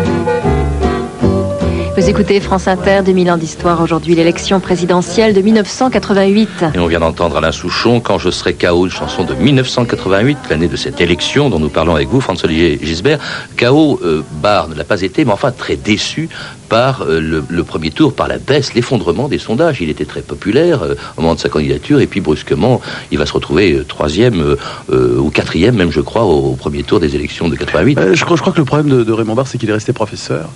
vous 2.00 2.10
écoutez 2.10 2.40
France 2.40 2.70
Inter, 2.70 3.02
2000 3.04 3.32
ans 3.32 3.38
d'histoire. 3.38 3.82
Aujourd'hui, 3.82 4.16
l'élection 4.16 4.62
présidentielle 4.62 5.34
de 5.34 5.42
1988. 5.42 6.50
Et 6.74 6.80
on 6.80 6.88
vient 6.88 7.02
d'entendre 7.02 7.36
Alain 7.36 7.52
Souchon, 7.52 8.00
Quand 8.00 8.18
je 8.18 8.30
serai 8.30 8.54
KO, 8.54 8.86
une 8.86 8.92
chanson 8.92 9.26
de 9.26 9.34
1988, 9.34 10.38
l'année 10.50 10.70
de 10.70 10.78
cette 10.78 11.02
élection 11.02 11.50
dont 11.50 11.60
nous 11.60 11.68
parlons 11.68 11.96
avec 11.96 12.08
vous, 12.08 12.22
François-Olivier 12.22 12.80
Gisbert. 12.82 13.20
KO, 13.58 14.00
euh, 14.02 14.24
Barre 14.42 14.70
ne 14.70 14.76
l'a 14.76 14.86
pas 14.86 15.02
été, 15.02 15.26
mais 15.26 15.34
enfin 15.34 15.52
très 15.52 15.76
déçu 15.76 16.30
par 16.70 17.02
euh, 17.02 17.20
le, 17.20 17.64
premier 17.64 17.90
tour, 17.90 18.14
par 18.14 18.28
la 18.28 18.38
baisse, 18.38 18.74
l'effondrement 18.74 19.28
des 19.28 19.40
sondages. 19.40 19.82
Il 19.82 19.90
était 19.90 20.06
très 20.06 20.22
populaire 20.22 20.84
euh, 20.84 20.96
au 21.18 21.22
moment 21.22 21.36
de 21.36 21.40
sa 21.40 21.50
candidature, 21.50 22.00
et 22.00 22.08
puis 22.08 22.22
brusquement, 22.22 22.80
il 23.12 23.18
va 23.18 23.26
se 23.26 23.34
retrouver 23.34 23.74
euh, 23.74 23.84
troisième 23.84 24.56
ou 24.90 25.30
quatrième, 25.30 25.76
même 25.76 25.92
je 25.92 26.02
crois, 26.02 26.24
au, 26.24 26.54
premier 26.54 26.84
tour 26.84 27.00
des 27.00 27.16
élections 27.16 27.50
de 27.50 27.56
88. 27.56 28.14
je, 28.14 28.24
crois, 28.24 28.38
je 28.38 28.42
crois 28.42 28.54
que 28.54 28.60
le 28.60 28.66
problème 28.66 29.04
de, 29.04 29.12
Raymond 29.12 29.34
Barre, 29.34 29.48
c'est 29.48 29.58
qu'il 29.58 29.70
est 29.70 29.74
resté 29.74 29.94
professeur. 29.94 30.50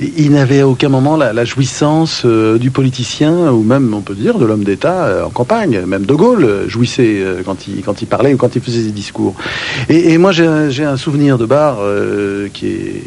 Il 0.00 0.32
n'avait 0.32 0.60
à 0.60 0.68
aucun 0.68 0.88
moment 0.88 1.16
la, 1.16 1.44
jouissance 1.44 2.26
du 2.26 2.70
politicien, 2.70 3.52
ou 3.52 3.62
même, 3.62 3.94
on 3.94 4.00
peut 4.00 4.14
dire, 4.14 4.38
de 4.38 4.44
l'homme 4.44 4.64
d'État 4.64 5.24
en 5.24 5.30
campagne. 5.30 5.82
Même 5.86 6.04
De 6.04 6.14
Gaulle 6.14 6.64
jouissait 6.66 7.22
quand, 7.44 7.68
il, 7.68 7.82
quand 7.82 8.02
il 8.02 8.06
parlait 8.06 8.34
ou 8.34 8.36
quand 8.36 8.56
il 8.56 8.62
faisait 8.62 8.82
des 8.82 8.90
discours. 8.90 9.36
Et, 9.88 10.12
et 10.12 10.18
moi, 10.18 10.32
j'ai 10.32 10.84
un 10.84 10.96
souvenir 10.96 11.38
de 11.38 11.46
Barre 11.46 11.78
qui 12.52 12.66
est 12.66 13.02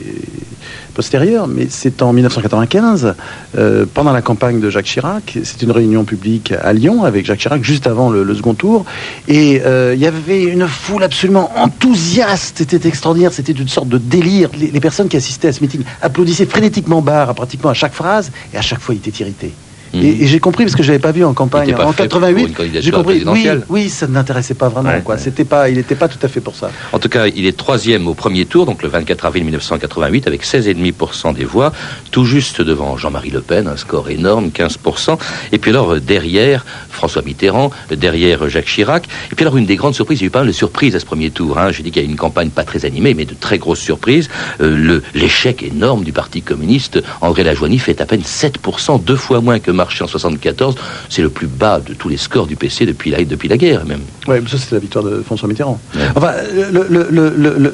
postérieure, 0.93 1.47
mais 1.47 1.67
c'est 1.69 2.01
en 2.01 2.13
1995, 2.13 3.15
euh, 3.57 3.85
pendant 3.93 4.11
la 4.11 4.21
campagne 4.21 4.59
de 4.59 4.69
Jacques 4.69 4.85
Chirac. 4.85 5.37
C'est 5.43 5.61
une 5.61 5.71
réunion 5.71 6.03
publique 6.03 6.51
à 6.51 6.73
Lyon 6.73 7.03
avec 7.03 7.25
Jacques 7.25 7.39
Chirac 7.39 7.63
juste 7.63 7.87
avant 7.87 8.09
le, 8.09 8.33
second 8.35 8.53
tour. 8.53 8.85
Et 9.27 9.61
euh, 9.65 9.93
il 9.95 10.01
y 10.01 10.07
avait 10.07 10.43
une 10.43 10.67
foule 10.67 11.03
absolument 11.03 11.51
enthousiaste. 11.55 12.57
C'était 12.57 12.87
extraordinaire. 12.87 13.33
C'était 13.33 13.53
une 13.53 13.67
sorte 13.67 13.89
de 13.89 13.97
délire. 13.97 14.49
Les, 14.57 14.79
personnes 14.79 15.07
qui 15.07 15.17
assistaient 15.17 15.47
à 15.47 15.53
ce 15.53 15.61
meeting 15.61 15.81
applaudissaient 16.01 16.45
frénétiquement 16.45 17.01
Barre, 17.01 17.33
pratiquement 17.33 17.69
à 17.69 17.73
chaque 17.73 17.93
phrase, 17.93 18.31
et 18.53 18.57
à 18.57 18.61
chaque 18.61 18.79
fois, 18.79 18.95
il 18.95 18.97
était 18.97 19.23
irrité. 19.23 19.53
Et, 19.93 20.25
j'ai 20.27 20.39
compris 20.39 20.63
parce 20.63 20.75
que 20.75 20.83
je 20.83 20.87
n'avais 20.87 21.01
pas 21.01 21.11
vu 21.11 21.23
en 21.23 21.33
campagne 21.33 21.73
en 21.75 21.93
88. 21.93 22.55
J'ai 22.79 22.91
compris. 22.91 23.23
Oui, 23.25 23.47
oui, 23.69 23.89
ça 23.89 24.07
ne 24.07 24.13
l'intéressait 24.13 24.53
pas 24.53 24.69
vraiment. 24.69 24.99
quoi. 25.01 25.17
C'était 25.17 25.45
pas, 25.45 25.69
il 25.69 25.75
n'était 25.75 25.95
pas 25.95 26.07
tout 26.07 26.19
à 26.21 26.27
fait 26.27 26.41
pour 26.41 26.55
ça. 26.55 26.71
En 26.91 26.99
tout 26.99 27.09
cas, 27.09 27.27
il 27.27 27.45
est 27.45 27.55
troisième 27.55 28.07
au 28.07 28.13
premier 28.13 28.45
tour, 28.45 28.65
donc 28.65 28.83
le 28.83 28.89
24 28.89 29.25
avril 29.25 29.43
1988, 29.43 30.27
avec 30.27 30.43
16,5% 30.43 31.35
des 31.35 31.45
voix, 31.45 31.71
tout 32.11 32.25
juste 32.25 32.61
devant 32.61 32.97
Jean-Marie 32.97 33.29
Le 33.29 33.41
Pen, 33.41 33.67
un 33.67 33.77
score 33.77 34.09
énorme, 34.09 34.49
15%. 34.49 35.17
Et 35.51 35.57
puis 35.57 35.71
alors 35.71 35.99
derrière 35.99 36.65
François 36.89 37.21
Mitterrand, 37.21 37.71
derrière 37.91 38.49
Jacques 38.49 38.65
Chirac. 38.65 39.07
Et 39.31 39.35
puis 39.35 39.43
alors 39.43 39.57
une 39.57 39.65
des 39.65 39.75
grandes 39.75 39.95
surprises, 39.95 40.19
il 40.19 40.23
y 40.23 40.25
a 40.25 40.27
eu 40.27 40.31
pas 40.31 40.39
mal 40.39 40.47
de 40.47 40.53
surprises 40.53 40.95
à 40.95 40.99
ce 40.99 41.05
premier 41.05 41.29
tour. 41.29 41.57
Hein. 41.57 41.71
Je 41.71 41.81
dis 41.81 41.91
qu'il 41.91 42.01
y 42.01 42.05
a 42.05 42.09
une 42.09 42.15
campagne 42.15 42.49
pas 42.49 42.63
très 42.63 42.85
animée, 42.85 43.13
mais 43.13 43.25
de 43.25 43.33
très 43.33 43.57
grosses 43.57 43.79
surprises. 43.79 44.29
Euh, 44.61 45.01
l'échec 45.13 45.63
énorme 45.63 46.03
du 46.03 46.11
Parti 46.11 46.41
communiste. 46.41 47.01
André 47.21 47.43
Lajoigny 47.43 47.79
fait 47.79 48.01
à 48.01 48.05
peine 48.05 48.21
7%, 48.21 49.03
deux 49.03 49.15
fois 49.15 49.41
moins 49.41 49.59
que 49.59 49.71
marché 49.83 50.03
en 50.03 50.07
74, 50.07 50.75
c'est 51.09 51.21
le 51.21 51.29
plus 51.29 51.47
bas 51.47 51.79
de 51.79 51.93
tous 51.93 52.09
les 52.09 52.17
scores 52.17 52.47
du 52.47 52.55
PC 52.55 52.85
depuis 52.85 53.11
la, 53.11 53.23
depuis 53.23 53.49
la 53.49 53.57
guerre 53.57 53.85
même. 53.85 54.01
Oui, 54.27 54.37
ça 54.47 54.57
c'est 54.57 54.71
la 54.71 54.79
victoire 54.79 55.03
de 55.03 55.21
François 55.21 55.47
Mitterrand. 55.49 55.79
Enfin, 56.15 56.31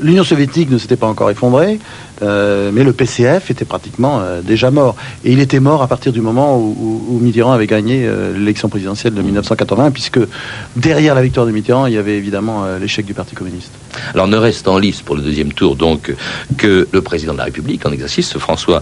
l'Union 0.02 0.24
soviétique 0.24 0.70
ne 0.72 0.78
s'était 0.78 0.96
pas 0.96 1.08
encore 1.08 1.30
effondrée, 1.30 1.80
euh, 2.22 2.72
mais 2.74 2.84
le 2.84 2.94
PCF 2.94 3.52
était 3.52 3.66
pratiquement 3.66 4.20
euh, 4.20 4.42
déjà 4.42 4.72
mort. 4.72 4.96
Et 5.24 5.32
il 5.32 5.40
était 5.40 5.60
mort 5.60 5.82
à 5.82 5.88
partir 5.88 6.12
du 6.12 6.22
moment 6.22 6.58
où, 6.58 7.20
Mitterrand 7.22 7.52
avait 7.52 7.68
gagné 7.68 8.06
euh, 8.06 8.38
l'élection 8.38 8.70
présidentielle 8.70 9.14
de 9.14 9.22
1980, 9.22 9.92
puisque 9.92 10.20
derrière 10.76 11.16
la 11.16 11.22
victoire 11.22 11.46
de 11.46 11.52
Mitterrand, 11.52 11.86
il 11.86 11.94
y 11.94 11.98
avait 11.98 12.18
évidemment 12.18 12.66
l'échec 12.80 13.06
du 13.06 13.14
Parti 13.14 13.36
communiste. 13.36 13.72
Alors 14.14 14.28
ne 14.28 14.38
reste 14.38 14.68
en 14.68 14.78
lice 14.78 15.02
pour 15.02 15.16
le 15.16 15.22
deuxième 15.22 15.52
tour 15.52 15.76
donc 15.76 16.14
que 16.58 16.88
le 16.92 17.02
président 17.02 17.34
de 17.34 17.38
la 17.38 17.46
République 17.46 17.86
en 17.86 17.92
exercice, 17.92 18.38
François 18.38 18.82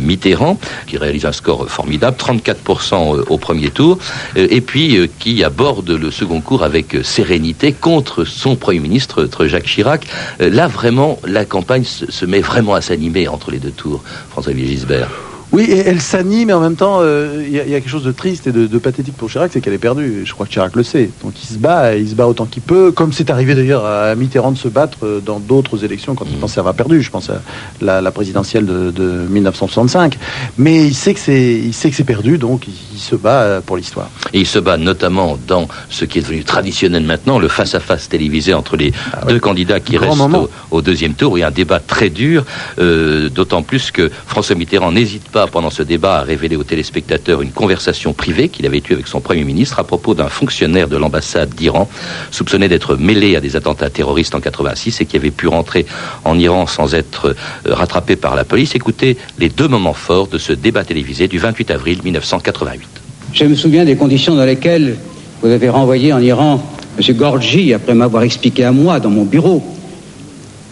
Mitterrand, 0.00 0.58
qui 0.86 0.98
réalise 0.98 1.24
un 1.24 1.32
score 1.32 1.68
formidable, 1.68 2.16
34% 2.18 3.24
au 3.28 3.38
premier 3.38 3.70
tour, 3.70 3.98
et 4.36 4.60
puis 4.60 5.08
qui 5.18 5.42
aborde 5.44 5.90
le 5.90 6.10
second 6.10 6.40
cours 6.40 6.62
avec 6.62 6.96
sérénité 7.02 7.72
contre 7.72 8.24
son 8.24 8.56
Premier 8.56 8.80
ministre, 8.80 9.28
Jacques 9.46 9.64
Chirac. 9.64 10.06
Là 10.38 10.66
vraiment, 10.66 11.18
la 11.24 11.44
campagne 11.44 11.84
se 11.84 12.26
met 12.26 12.40
vraiment 12.40 12.74
à 12.74 12.77
s'animer 12.80 13.28
entre 13.28 13.50
les 13.50 13.58
deux 13.58 13.72
tours, 13.72 14.02
François-Xavier 14.30 14.66
Gisbert 14.66 15.27
Oui, 15.50 15.64
et 15.64 15.78
elle 15.78 16.00
s'anime, 16.00 16.48
mais 16.48 16.52
en 16.52 16.60
même 16.60 16.76
temps, 16.76 16.98
euh, 17.00 17.42
il 17.46 17.52
y, 17.54 17.58
a- 17.58 17.64
il 17.64 17.70
y 17.70 17.74
a 17.74 17.80
quelque 17.80 17.88
chose 17.90 18.04
de 18.04 18.12
triste 18.12 18.46
et 18.46 18.52
de, 18.52 18.66
de 18.66 18.78
pathétique 18.78 19.16
pour 19.16 19.30
Chirac, 19.30 19.50
c'est 19.52 19.60
qu'elle 19.62 19.72
est 19.72 19.78
perdue. 19.78 20.20
Et 20.22 20.26
Je 20.26 20.32
crois 20.34 20.44
que 20.46 20.52
Chirac 20.52 20.76
le 20.76 20.82
sait. 20.82 21.08
Donc 21.24 21.32
il 21.42 21.46
se 21.46 21.58
bat, 21.58 21.96
et 21.96 22.00
il 22.00 22.08
se 22.08 22.14
bat 22.14 22.26
autant 22.26 22.44
qu'il 22.44 22.62
peut, 22.62 22.92
comme 22.92 23.12
c'est 23.14 23.30
arrivé 23.30 23.54
d'ailleurs 23.54 23.84
à 23.86 24.14
Mitterrand 24.14 24.52
de 24.52 24.58
se 24.58 24.68
battre 24.68 24.98
euh, 25.04 25.20
dans 25.24 25.38
d'autres 25.40 25.84
élections 25.84 26.14
quand 26.14 26.26
il 26.30 26.36
pensait 26.36 26.60
avoir 26.60 26.74
perdu. 26.74 27.02
Je 27.02 27.10
pense 27.10 27.30
à 27.30 27.40
la, 27.80 28.00
la 28.02 28.10
présidentielle 28.10 28.66
de, 28.66 28.90
de 28.90 29.26
1965. 29.30 30.18
Mais 30.58 30.86
il 30.86 30.94
sait 30.94 31.14
que 31.14 31.20
c'est, 31.20 31.52
il 31.54 31.72
sait 31.72 31.88
que 31.90 31.96
c'est 31.96 32.04
perdu, 32.04 32.36
donc 32.36 32.68
il, 32.68 32.74
il 32.94 33.00
se 33.00 33.16
bat 33.16 33.40
euh, 33.42 33.60
pour 33.64 33.76
l'histoire. 33.78 34.10
Et 34.34 34.40
il 34.40 34.46
se 34.46 34.58
bat 34.58 34.76
notamment 34.76 35.38
dans 35.46 35.66
ce 35.88 36.04
qui 36.04 36.18
est 36.18 36.22
devenu 36.22 36.44
traditionnel 36.44 37.04
maintenant, 37.04 37.38
le 37.38 37.48
face-à-face 37.48 38.08
télévisé 38.10 38.52
entre 38.52 38.76
les 38.76 38.92
deux 39.28 39.40
candidats 39.40 39.80
qui 39.80 39.96
Ah 39.96 40.00
Grand 40.06 40.10
restent 40.10 40.34
au, 40.70 40.76
au 40.78 40.82
deuxième 40.82 41.14
tour. 41.14 41.38
Il 41.38 41.40
y 41.40 41.44
a 41.44 41.48
un 41.48 41.52
débat 41.52 41.80
très 41.80 42.10
dur, 42.10 42.44
euh, 42.78 43.28
d'autant 43.30 43.62
plus 43.62 43.90
que 43.90 44.10
François 44.26 44.54
Mitterrand 44.54 44.92
n'hésite 44.92 45.28
pas 45.30 45.37
pendant 45.46 45.70
ce 45.70 45.82
débat 45.82 46.16
à 46.16 46.22
révéler 46.22 46.56
aux 46.56 46.64
téléspectateurs 46.64 47.40
une 47.42 47.52
conversation 47.52 48.12
privée 48.12 48.48
qu'il 48.48 48.66
avait 48.66 48.82
eue 48.90 48.94
avec 48.94 49.06
son 49.06 49.20
Premier 49.20 49.44
ministre 49.44 49.78
à 49.78 49.84
propos 49.84 50.14
d'un 50.14 50.28
fonctionnaire 50.28 50.88
de 50.88 50.96
l'ambassade 50.96 51.50
d'Iran 51.50 51.88
soupçonné 52.30 52.68
d'être 52.68 52.96
mêlé 52.96 53.36
à 53.36 53.40
des 53.40 53.54
attentats 53.56 53.90
terroristes 53.90 54.34
en 54.34 54.40
86 54.40 55.00
et 55.00 55.06
qui 55.06 55.16
avait 55.16 55.30
pu 55.30 55.46
rentrer 55.46 55.86
en 56.24 56.38
Iran 56.38 56.66
sans 56.66 56.94
être 56.94 57.28
euh, 57.28 57.74
rattrapé 57.74 58.16
par 58.16 58.34
la 58.34 58.44
police. 58.44 58.74
Écoutez 58.74 59.16
les 59.38 59.48
deux 59.48 59.68
moments 59.68 59.94
forts 59.94 60.26
de 60.26 60.38
ce 60.38 60.52
débat 60.52 60.84
télévisé 60.84 61.28
du 61.28 61.38
28 61.38 61.70
avril 61.70 62.00
1988. 62.02 62.88
Je 63.32 63.44
me 63.44 63.54
souviens 63.54 63.84
des 63.84 63.96
conditions 63.96 64.34
dans 64.34 64.44
lesquelles 64.44 64.96
vous 65.42 65.50
avez 65.50 65.68
renvoyé 65.68 66.12
en 66.12 66.20
Iran 66.20 66.62
M. 66.98 67.16
Gorgi 67.16 67.72
après 67.74 67.94
m'avoir 67.94 68.24
expliqué 68.24 68.64
à 68.64 68.72
moi 68.72 68.98
dans 68.98 69.10
mon 69.10 69.24
bureau 69.24 69.62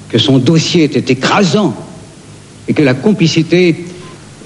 que 0.08 0.18
son 0.18 0.38
dossier 0.38 0.84
était 0.84 1.12
écrasant 1.12 1.74
et 2.68 2.74
que 2.74 2.82
la 2.82 2.94
complicité 2.94 3.76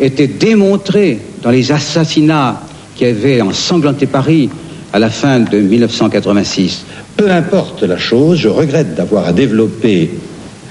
était 0.00 0.26
démontrée 0.26 1.18
dans 1.42 1.50
les 1.50 1.70
assassinats 1.72 2.60
qui 2.96 3.04
avaient 3.04 3.40
ensanglanté 3.40 4.06
Paris 4.06 4.48
à 4.92 4.98
la 4.98 5.10
fin 5.10 5.40
de 5.40 5.58
1986. 5.58 6.84
Peu 7.16 7.30
importe 7.30 7.82
la 7.82 7.98
chose, 7.98 8.38
je 8.38 8.48
regrette 8.48 8.94
d'avoir 8.94 9.26
à 9.26 9.32
développer 9.32 10.10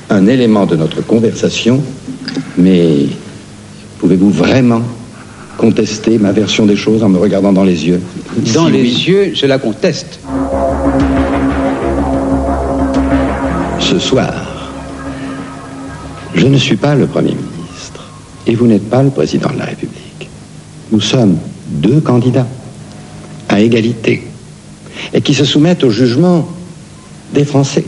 un 0.09 0.27
élément 0.27 0.65
de 0.65 0.75
notre 0.75 1.01
conversation, 1.05 1.81
mais 2.57 3.05
pouvez-vous 3.99 4.31
vraiment 4.31 4.81
contester 5.57 6.17
ma 6.17 6.31
version 6.31 6.65
des 6.65 6.75
choses 6.75 7.03
en 7.03 7.09
me 7.09 7.17
regardant 7.17 7.53
dans 7.53 7.63
les 7.63 7.87
yeux? 7.87 8.01
Dans 8.53 8.65
Si 8.65 8.71
les 8.71 8.81
oui, 8.81 9.03
yeux, 9.07 9.31
je 9.35 9.45
la 9.45 9.59
conteste. 9.59 10.19
Ce 13.79 13.99
soir, 13.99 14.73
je 16.33 16.47
ne 16.47 16.57
suis 16.57 16.77
pas 16.77 16.95
le 16.95 17.05
Premier 17.05 17.29
ministre 17.29 17.58
et 18.49 18.55
vous 18.55 18.67
n'êtes 18.67 18.89
pas 18.89 19.03
le 19.03 19.11
Président 19.11 19.49
de 19.51 19.59
la 19.59 19.65
République. 19.65 20.27
Nous 20.91 20.99
sommes 21.01 21.37
deux 21.67 22.01
candidats 22.01 22.47
à 23.47 23.59
égalité 23.61 24.23
et 25.13 25.21
qui 25.21 25.33
se 25.33 25.45
soumettent 25.45 25.83
au 25.83 25.91
jugement 25.91 26.47
des 27.33 27.45
Français, 27.45 27.85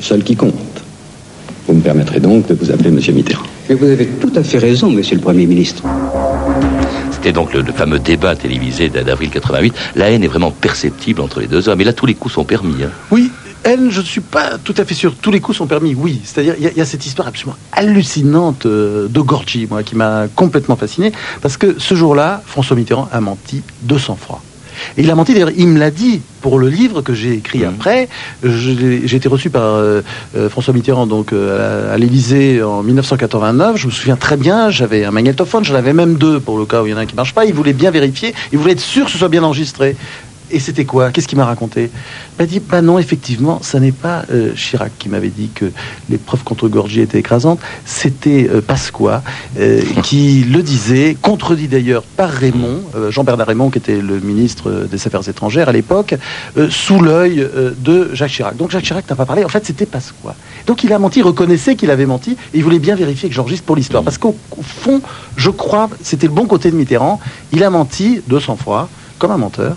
seul 0.00 0.22
qui 0.22 0.36
compte. 0.36 0.52
Vous 1.66 1.74
me 1.74 1.80
permettrez 1.80 2.20
donc 2.20 2.46
de 2.46 2.54
vous 2.54 2.70
appeler 2.70 2.90
Monsieur 2.90 3.14
Mitterrand. 3.14 3.42
Mais 3.68 3.74
vous 3.74 3.86
avez 3.86 4.06
tout 4.06 4.32
à 4.36 4.42
fait 4.42 4.58
raison, 4.58 4.90
Monsieur 4.90 5.16
le 5.16 5.22
Premier 5.22 5.46
ministre. 5.46 5.82
C'était 7.10 7.32
donc 7.32 7.54
le, 7.54 7.62
le 7.62 7.72
fameux 7.72 7.98
débat 7.98 8.36
télévisé 8.36 8.90
d'a- 8.90 9.02
d'avril 9.02 9.30
88. 9.30 9.72
La 9.96 10.10
haine 10.10 10.22
est 10.22 10.26
vraiment 10.28 10.50
perceptible 10.50 11.22
entre 11.22 11.40
les 11.40 11.46
deux 11.46 11.70
hommes. 11.70 11.80
Et 11.80 11.84
là, 11.84 11.94
tous 11.94 12.04
les 12.04 12.12
coups 12.14 12.34
sont 12.34 12.44
permis. 12.44 12.82
hein. 12.82 12.90
Oui, 13.10 13.30
elle, 13.64 13.90
je 13.90 14.00
ne 14.00 14.04
suis 14.06 14.20
pas 14.20 14.58
tout 14.62 14.74
à 14.76 14.84
fait 14.84 14.94
sûr. 14.94 15.14
Tous 15.20 15.30
les 15.30 15.40
coups 15.40 15.58
sont 15.58 15.66
permis, 15.66 15.94
oui. 15.94 16.20
C'est-à-dire, 16.24 16.54
il 16.58 16.64
y, 16.64 16.66
a- 16.66 16.70
il 16.70 16.76
y 16.76 16.80
a 16.80 16.84
cette 16.84 17.04
histoire 17.06 17.28
absolument 17.28 17.56
hallucinante 17.72 18.66
euh, 18.66 19.08
de 19.08 19.20
Gorgi, 19.20 19.66
moi, 19.68 19.82
qui 19.82 19.96
m'a 19.96 20.26
complètement 20.34 20.76
fasciné. 20.76 21.12
Parce 21.42 21.56
que 21.56 21.76
ce 21.78 21.94
jour-là, 21.94 22.42
François 22.46 22.76
Mitterrand 22.76 23.08
a 23.12 23.20
menti 23.20 23.62
de 23.82 23.98
sang-froid. 23.98 24.42
Et 24.96 25.02
il 25.02 25.10
a 25.10 25.14
menti, 25.14 25.32
d'ailleurs, 25.34 25.52
il 25.56 25.68
me 25.68 25.78
l'a 25.78 25.92
dit 25.92 26.20
pour 26.40 26.58
le 26.58 26.68
livre 26.68 27.00
que 27.00 27.14
j'ai 27.14 27.32
écrit 27.34 27.64
après. 27.64 28.08
Je 28.42 28.70
l'ai- 28.72 29.06
J'ai 29.06 29.16
été 29.18 29.28
reçu 29.28 29.48
par 29.48 29.62
euh, 29.62 30.00
euh, 30.36 30.48
François 30.50 30.74
Mitterrand 30.74 31.06
donc 31.06 31.32
euh, 31.32 31.90
à, 31.90 31.94
à 31.94 31.96
l'Élysée 31.96 32.60
en 32.60 32.82
1989. 32.82 33.76
Je 33.76 33.86
me 33.86 33.92
souviens 33.92 34.16
très 34.16 34.36
bien, 34.36 34.70
j'avais 34.70 35.04
un 35.04 35.12
magnétophone, 35.12 35.64
j'en 35.64 35.76
avais 35.76 35.92
même 35.92 36.16
deux 36.16 36.40
pour 36.40 36.58
le 36.58 36.66
cas 36.66 36.82
où 36.82 36.86
il 36.86 36.90
y 36.90 36.94
en 36.94 36.96
a 36.98 37.02
un 37.02 37.06
qui 37.06 37.14
marche 37.14 37.34
pas. 37.34 37.44
Il 37.44 37.54
voulait 37.54 37.72
bien 37.72 37.92
vérifier, 37.92 38.34
il 38.52 38.58
voulait 38.58 38.72
être 38.72 38.80
sûr 38.80 39.04
que 39.06 39.12
ce 39.12 39.18
soit 39.18 39.28
bien 39.28 39.44
enregistré. 39.44 39.96
Et 40.50 40.60
c'était 40.60 40.84
quoi? 40.84 41.10
Qu'est-ce 41.10 41.26
qu'il 41.26 41.38
m'a 41.38 41.46
raconté? 41.46 41.90
Il 42.38 42.42
m'a 42.42 42.46
dit, 42.46 42.60
bah 42.60 42.82
non, 42.82 42.98
effectivement, 42.98 43.60
ça 43.62 43.80
n'est 43.80 43.92
pas 43.92 44.24
euh, 44.30 44.54
Chirac 44.54 44.92
qui 44.98 45.08
m'avait 45.08 45.30
dit 45.30 45.48
que 45.54 45.66
les 46.10 46.18
preuves 46.18 46.44
contre 46.44 46.68
Gorgi 46.68 47.00
étaient 47.00 47.18
écrasantes, 47.18 47.60
c'était 47.86 48.48
euh, 48.50 48.60
Pasqua 48.60 49.22
euh, 49.58 49.82
qui 50.02 50.44
le 50.48 50.62
disait, 50.62 51.16
contredit 51.20 51.68
d'ailleurs 51.68 52.02
par 52.02 52.30
Raymond, 52.30 52.82
Jean-Bernard 53.08 53.46
Raymond, 53.46 53.70
qui 53.70 53.78
était 53.78 54.00
le 54.00 54.20
ministre 54.20 54.86
des 54.90 55.06
Affaires 55.06 55.26
étrangères 55.28 55.68
à 55.68 55.72
l'époque, 55.72 56.14
sous 56.68 57.00
l'œil 57.00 57.46
de 57.78 58.10
Jacques 58.12 58.30
Chirac. 58.30 58.56
Donc 58.56 58.70
Jacques 58.70 58.84
Chirac 58.84 59.08
n'a 59.08 59.16
pas 59.16 59.26
parlé, 59.26 59.44
en 59.44 59.48
fait 59.48 59.64
c'était 59.64 59.86
Pasqua. 59.86 60.34
Donc 60.66 60.84
il 60.84 60.92
a 60.92 60.98
menti, 60.98 61.20
il 61.20 61.22
reconnaissait 61.22 61.74
qu'il 61.76 61.90
avait 61.90 62.06
menti, 62.06 62.32
et 62.32 62.58
il 62.58 62.64
voulait 62.64 62.78
bien 62.78 62.94
vérifier 62.94 63.28
que 63.28 63.34
j'enregistre 63.34 63.64
pour 63.64 63.76
l'histoire. 63.76 64.02
Parce 64.02 64.18
qu'au 64.18 64.36
au 64.56 64.62
fond, 64.62 65.00
je 65.36 65.50
crois, 65.50 65.88
c'était 66.02 66.26
le 66.26 66.32
bon 66.32 66.46
côté 66.46 66.70
de 66.70 66.76
Mitterrand, 66.76 67.20
il 67.52 67.64
a 67.64 67.70
menti 67.70 68.20
de 68.26 68.38
sang-froid, 68.38 68.88
comme 69.18 69.30
un 69.30 69.38
menteur 69.38 69.76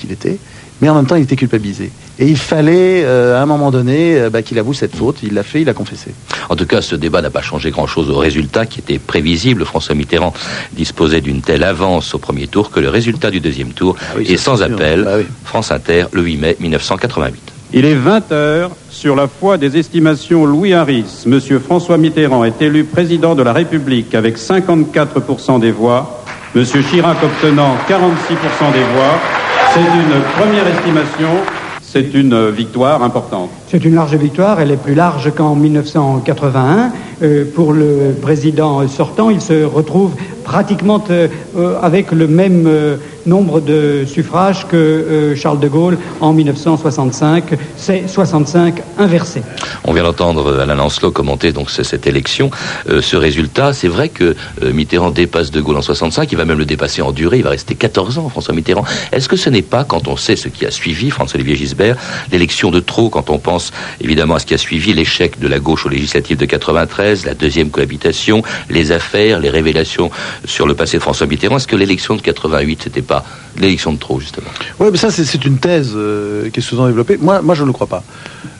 qu'il 0.00 0.12
était, 0.12 0.38
mais 0.80 0.88
en 0.88 0.94
même 0.94 1.06
temps 1.06 1.16
il 1.16 1.22
était 1.22 1.36
culpabilisé. 1.36 1.90
Et 2.18 2.26
il 2.26 2.36
fallait, 2.36 3.02
euh, 3.04 3.38
à 3.38 3.42
un 3.42 3.46
moment 3.46 3.70
donné, 3.70 4.16
euh, 4.18 4.30
bah, 4.30 4.42
qu'il 4.42 4.58
avoue 4.58 4.74
cette 4.74 4.94
faute. 4.94 5.18
Il 5.22 5.32
l'a 5.32 5.42
fait, 5.42 5.62
il 5.62 5.68
a 5.68 5.72
confessé. 5.74 6.12
En 6.50 6.56
tout 6.56 6.66
cas, 6.66 6.82
ce 6.82 6.94
débat 6.94 7.22
n'a 7.22 7.30
pas 7.30 7.40
changé 7.40 7.70
grand-chose 7.70 8.10
au 8.10 8.18
résultat 8.18 8.66
qui 8.66 8.80
était 8.80 8.98
prévisible. 8.98 9.64
François 9.64 9.94
Mitterrand 9.94 10.34
disposait 10.72 11.22
d'une 11.22 11.40
telle 11.40 11.64
avance 11.64 12.14
au 12.14 12.18
premier 12.18 12.46
tour 12.46 12.70
que 12.70 12.78
le 12.78 12.90
résultat 12.90 13.30
du 13.30 13.40
deuxième 13.40 13.72
tour 13.72 13.96
oui, 14.16 14.30
est 14.30 14.36
sans 14.36 14.56
sûr. 14.56 14.66
appel. 14.66 15.04
Bah 15.04 15.14
oui. 15.18 15.24
France 15.44 15.70
Inter, 15.72 16.06
le 16.12 16.22
8 16.22 16.36
mai 16.36 16.56
1988. 16.60 17.40
Il 17.72 17.84
est 17.84 17.94
20 17.94 18.32
heures. 18.32 18.70
Sur 18.90 19.16
la 19.16 19.28
foi 19.28 19.56
des 19.56 19.78
estimations 19.78 20.44
Louis 20.44 20.74
Harris, 20.74 21.24
M. 21.24 21.40
François 21.64 21.96
Mitterrand 21.96 22.44
est 22.44 22.60
élu 22.60 22.84
président 22.84 23.34
de 23.34 23.42
la 23.42 23.54
République 23.54 24.14
avec 24.14 24.36
54% 24.36 25.58
des 25.58 25.70
voix, 25.70 26.22
M. 26.54 26.64
Chirac 26.64 27.16
obtenant 27.22 27.76
46% 27.88 28.72
des 28.72 28.84
voix. 28.92 29.39
C'est 29.72 29.80
une 29.80 30.20
première 30.36 30.66
estimation, 30.66 31.28
c'est 31.80 32.12
une 32.14 32.50
victoire 32.50 33.04
importante. 33.04 33.50
C'est 33.68 33.84
une 33.84 33.94
large 33.94 34.16
victoire, 34.16 34.60
elle 34.60 34.72
est 34.72 34.76
plus 34.76 34.94
large 34.94 35.32
qu'en 35.32 35.54
1981. 35.54 36.90
Euh, 37.22 37.44
pour 37.54 37.72
le 37.72 38.16
président 38.20 38.86
sortant, 38.88 39.30
il 39.30 39.40
se 39.40 39.62
retrouve 39.62 40.14
pratiquement 40.44 41.02
euh, 41.10 41.28
euh, 41.56 41.78
avec 41.82 42.12
le 42.12 42.26
même 42.26 42.64
euh, 42.66 42.96
nombre 43.26 43.60
de 43.60 44.04
suffrages 44.06 44.66
que 44.66 45.34
Charles 45.36 45.60
de 45.60 45.68
Gaulle 45.68 45.98
en 46.20 46.32
1965. 46.32 47.44
C'est 47.76 48.08
65 48.08 48.82
inversé. 48.98 49.42
On 49.84 49.92
vient 49.92 50.02
d'entendre 50.04 50.58
Alain 50.60 50.74
Lancelot 50.74 51.10
commenter 51.10 51.52
donc 51.52 51.70
ce- 51.70 51.82
cette 51.82 52.06
élection, 52.06 52.50
ce 52.88 53.16
résultat. 53.16 53.72
C'est 53.74 53.88
vrai 53.88 54.08
que 54.08 54.34
Mitterrand 54.62 55.10
dépasse 55.10 55.50
De 55.50 55.60
Gaulle 55.60 55.76
en 55.76 55.82
65, 55.82 56.32
il 56.32 56.38
va 56.38 56.44
même 56.46 56.58
le 56.58 56.64
dépasser 56.64 57.02
en 57.02 57.12
durée, 57.12 57.38
il 57.38 57.42
va 57.44 57.50
rester 57.50 57.74
14 57.74 58.18
ans, 58.18 58.28
François 58.30 58.54
Mitterrand. 58.54 58.84
Est-ce 59.12 59.28
que 59.28 59.36
ce 59.36 59.50
n'est 59.50 59.60
pas, 59.62 59.84
quand 59.84 60.08
on 60.08 60.16
sait 60.16 60.36
ce 60.36 60.48
qui 60.48 60.64
a 60.64 60.70
suivi, 60.70 61.10
François-Olivier 61.10 61.56
Gisbert, 61.56 61.96
l'élection 62.32 62.70
de 62.70 62.80
trop, 62.80 63.10
quand 63.10 63.28
on 63.30 63.38
pense 63.38 63.70
évidemment 64.00 64.36
à 64.36 64.38
ce 64.38 64.46
qui 64.46 64.54
a 64.54 64.58
suivi, 64.58 64.94
l'échec 64.94 65.38
de 65.38 65.46
la 65.48 65.58
gauche 65.58 65.84
aux 65.84 65.90
législatives 65.90 66.38
de 66.38 66.46
93, 66.46 67.26
la 67.26 67.34
deuxième 67.34 67.68
cohabitation, 67.70 68.42
les 68.70 68.92
affaires, 68.92 69.40
les 69.40 69.50
révélations 69.50 70.10
sur 70.44 70.66
le 70.66 70.74
passé 70.74 70.96
de 70.98 71.02
François 71.02 71.26
Mitterrand, 71.26 71.56
est-ce 71.56 71.66
que 71.68 71.76
l'élection 71.76 72.16
de 72.16 72.22
88, 72.22 72.80
c'était 72.84 73.02
pas 73.02 73.24
l'élection 73.58 73.92
de 73.92 73.98
trop, 73.98 74.20
justement? 74.20 74.48
Oui, 74.78 74.88
mais 74.92 74.98
ça, 74.98 75.10
c'est- 75.10 75.40
une 75.44 75.58
thèse 75.58 75.92
euh, 75.96 76.50
qui 76.50 76.60
est 76.60 76.62
souvent 76.62 76.86
développée. 76.86 77.16
Moi, 77.20 77.40
moi, 77.40 77.54
je 77.54 77.62
ne 77.62 77.66
le 77.68 77.72
crois 77.72 77.86
pas. 77.86 78.02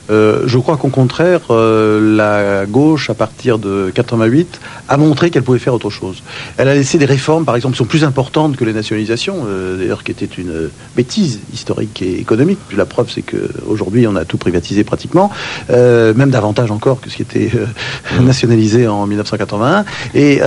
Euh, 0.09 0.43
je 0.45 0.57
crois 0.57 0.75
qu'au 0.77 0.89
contraire, 0.89 1.39
euh, 1.51 2.15
la 2.17 2.65
gauche, 2.65 3.09
à 3.09 3.13
partir 3.13 3.59
de 3.59 3.91
88, 3.93 4.59
a 4.89 4.97
montré 4.97 5.29
qu'elle 5.29 5.43
pouvait 5.43 5.59
faire 5.59 5.73
autre 5.73 5.89
chose. 5.89 6.21
Elle 6.57 6.67
a 6.67 6.73
laissé 6.73 6.97
des 6.97 7.05
réformes, 7.05 7.45
par 7.45 7.55
exemple, 7.55 7.75
qui 7.75 7.77
sont 7.77 7.85
plus 7.85 8.03
importantes 8.03 8.57
que 8.57 8.65
les 8.65 8.73
nationalisations, 8.73 9.45
euh, 9.47 9.77
d'ailleurs, 9.77 10.03
qui 10.03 10.11
était 10.11 10.25
une 10.25 10.69
bêtise 10.97 11.39
historique 11.53 12.01
et 12.01 12.19
économique. 12.19 12.57
La 12.75 12.85
preuve, 12.85 13.09
c'est 13.13 13.21
qu'aujourd'hui, 13.21 14.05
on 14.07 14.15
a 14.17 14.25
tout 14.25 14.37
privatisé 14.37 14.83
pratiquement, 14.83 15.29
même 15.69 16.29
davantage 16.31 16.71
encore 16.71 16.99
que 16.99 17.09
ce 17.09 17.15
qui 17.17 17.21
était 17.21 17.51
nationalisé 18.19 18.87
en 18.87 19.05
1981. 19.07 19.85
Et, 20.13 20.41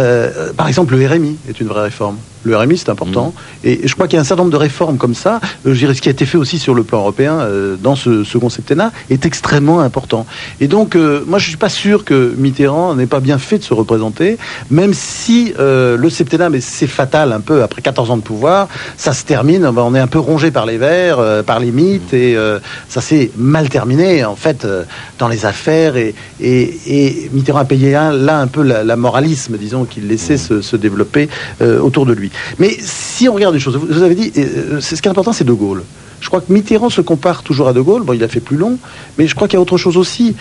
par 0.57 0.69
exemple, 0.69 0.93
le 0.93 0.99
RMI 1.15 1.39
est 1.49 1.61
une 1.61 1.69
vraie 1.69 1.83
réforme. 1.83 2.19
Le 2.45 2.57
RMI, 2.57 2.77
c'est 2.79 2.91
important. 2.91 3.35
Et 3.65 3.81
je 3.89 3.95
crois 3.95 4.07
qu'il 4.07 4.17
y 4.17 4.19
a 4.19 4.21
un 4.21 4.25
certain 4.25 4.43
nombre 4.43 4.53
de 4.53 4.59
réformes 4.59 4.99
comme 4.99 5.15
ça. 5.15 5.41
Euh, 5.67 5.73
je 5.75 5.79
dirais 5.79 5.95
ce 5.95 6.03
qui 6.03 6.09
a 6.09 6.13
été 6.13 6.27
fait 6.27 6.39
aussi 6.39 6.59
sur 6.59 6.75
le 6.75 6.83
plan 6.85 6.99
européen 6.99 7.41
euh, 7.41 7.77
dans 7.81 7.97
ce 7.97 8.23
second 8.25 8.49
septennat 8.51 8.93
est 9.11 9.25
extrêmement 9.27 9.81
important. 9.81 10.27
Et 10.61 10.69
donc, 10.69 10.95
euh, 10.95 11.25
moi, 11.27 11.39
je 11.39 11.49
suis 11.49 11.57
pas 11.57 11.69
sûr 11.69 12.05
que 12.05 12.35
Mitterrand 12.37 12.95
n'ait 12.95 13.07
pas 13.07 13.21
bien 13.21 13.39
fait 13.39 13.59
de 13.59 13.65
se 13.65 13.75
représenter, 13.75 14.37
même 14.71 14.93
si 14.95 15.55
euh, 15.59 15.97
le 15.97 16.11
septennat, 16.11 16.51
mais 16.51 16.61
c'est 16.61 16.87
fatal 16.87 17.33
un 17.33 17.41
peu 17.41 17.63
après 17.63 17.83
14 17.83 18.11
ans 18.11 18.17
de 18.17 18.23
pouvoir, 18.23 18.69
ça 18.97 19.13
se 19.13 19.25
termine. 19.25 19.65
on 19.67 19.95
est 19.95 20.01
un 20.01 20.07
peu 20.07 20.19
rongé 20.19 20.51
par 20.51 20.67
les 20.67 20.79
verts, 20.79 21.19
euh, 21.19 21.43
par 21.43 21.61
les 21.61 21.71
mythes, 21.73 22.13
et 22.13 22.37
euh, 22.37 22.59
ça 22.89 23.01
s'est 23.01 23.31
mal 23.37 23.69
terminé 23.69 24.25
en 24.25 24.37
fait 24.37 24.65
euh, 24.65 24.85
dans 25.19 25.29
les 25.29 25.47
affaires. 25.47 25.97
Et, 25.97 26.15
et, 26.41 26.79
et 26.87 27.31
Mitterrand 27.33 27.61
a 27.61 27.65
payé 27.65 27.93
là 27.93 28.39
un 28.39 28.47
peu 28.47 28.63
la, 28.63 28.85
la 28.85 28.97
moralisme, 28.97 29.57
disons, 29.57 29.85
qu'il 29.85 30.09
laissait 30.09 30.37
se, 30.37 30.61
se 30.61 30.77
développer. 30.77 31.29
euh, 31.63 31.79
autour 31.81 32.07
de 32.07 32.13
lui. 32.13 32.31
Mais 32.59 32.77
si 32.81 33.29
on 33.29 33.35
regarde 33.35 33.55
une 33.55 33.61
chose, 33.61 33.77
vous 33.77 34.03
avez 34.03 34.15
dit, 34.15 34.33
euh, 34.39 34.81
c'est 34.81 34.97
ce 34.97 35.03
qui 35.03 35.09
est 35.09 35.11
important, 35.11 35.33
c'est 35.33 35.45
De 35.45 35.53
Gaulle. 35.53 35.83
Je 36.21 36.29
crois 36.29 36.41
que 36.41 36.51
Mitterrand 36.51 36.89
se 36.89 37.03
compare 37.03 37.43
toujours 37.43 37.69
à 37.69 37.75
De 37.75 37.83
Gaulle. 37.83 38.03
Bon, 38.03 38.15
il 38.15 38.25
a 38.25 38.29
fait 38.29 38.41
plus 38.41 38.57
long, 38.57 38.79
mais 39.19 39.27
je 39.27 39.35
crois 39.35 39.47
qu'il 39.47 39.57
y 39.57 39.59
a 39.59 39.61
autre 39.61 39.77
chose 39.77 39.99
aussi. 39.99 40.35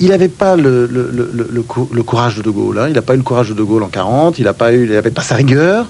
Il 0.00 0.08
n'avait 0.08 0.28
pas 0.28 0.56
le, 0.56 0.86
le, 0.86 1.10
le, 1.12 2.02
courage 2.02 2.36
de 2.36 2.42
De 2.42 2.50
Gaulle. 2.50 2.78
Hein. 2.78 2.86
Il 2.88 2.94
n'a 2.94 3.02
pas 3.02 3.14
eu 3.14 3.18
le 3.18 3.22
courage 3.22 3.50
de 3.50 3.54
De 3.54 3.62
Gaulle 3.62 3.84
en 3.84 3.88
40. 3.88 4.40
Il 4.40 4.46
n'a 4.46 4.52
pas 4.52 4.72
eu, 4.72 4.84
il 4.84 4.90
n'avait 4.90 5.10
pas 5.10 5.22
sa 5.22 5.36
rigueur. 5.36 5.86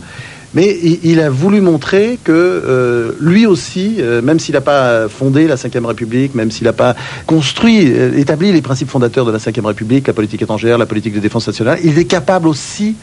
Mais 0.54 0.78
il, 1.02 1.20
a 1.20 1.28
voulu 1.28 1.60
montrer 1.60 2.18
que 2.24 2.32
euh, 2.32 3.12
lui 3.20 3.46
aussi, 3.46 3.96
euh, 4.00 4.22
même 4.22 4.38
s'il 4.38 4.54
n'a 4.54 4.62
pas 4.62 5.08
fondé 5.08 5.46
la 5.46 5.56
Ve 5.56 5.84
République, 5.86 6.34
même 6.34 6.50
s'il 6.50 6.64
n'a 6.64 6.72
pas 6.72 6.96
construit, 7.26 7.86
établi 8.16 8.50
les 8.52 8.62
principes 8.62 8.88
fondateurs 8.88 9.26
de 9.26 9.30
la 9.30 9.38
Ve 9.38 9.66
République, 9.66 10.06
la 10.06 10.14
politique 10.14 10.40
étrangère, 10.40 10.78
la 10.78 10.86
politique 10.86 11.14
de 11.14 11.20
défense 11.20 11.46
nationale, 11.46 11.78
il 11.84 11.98
est 11.98 12.06
capable 12.06 12.48
aussi 12.48 12.96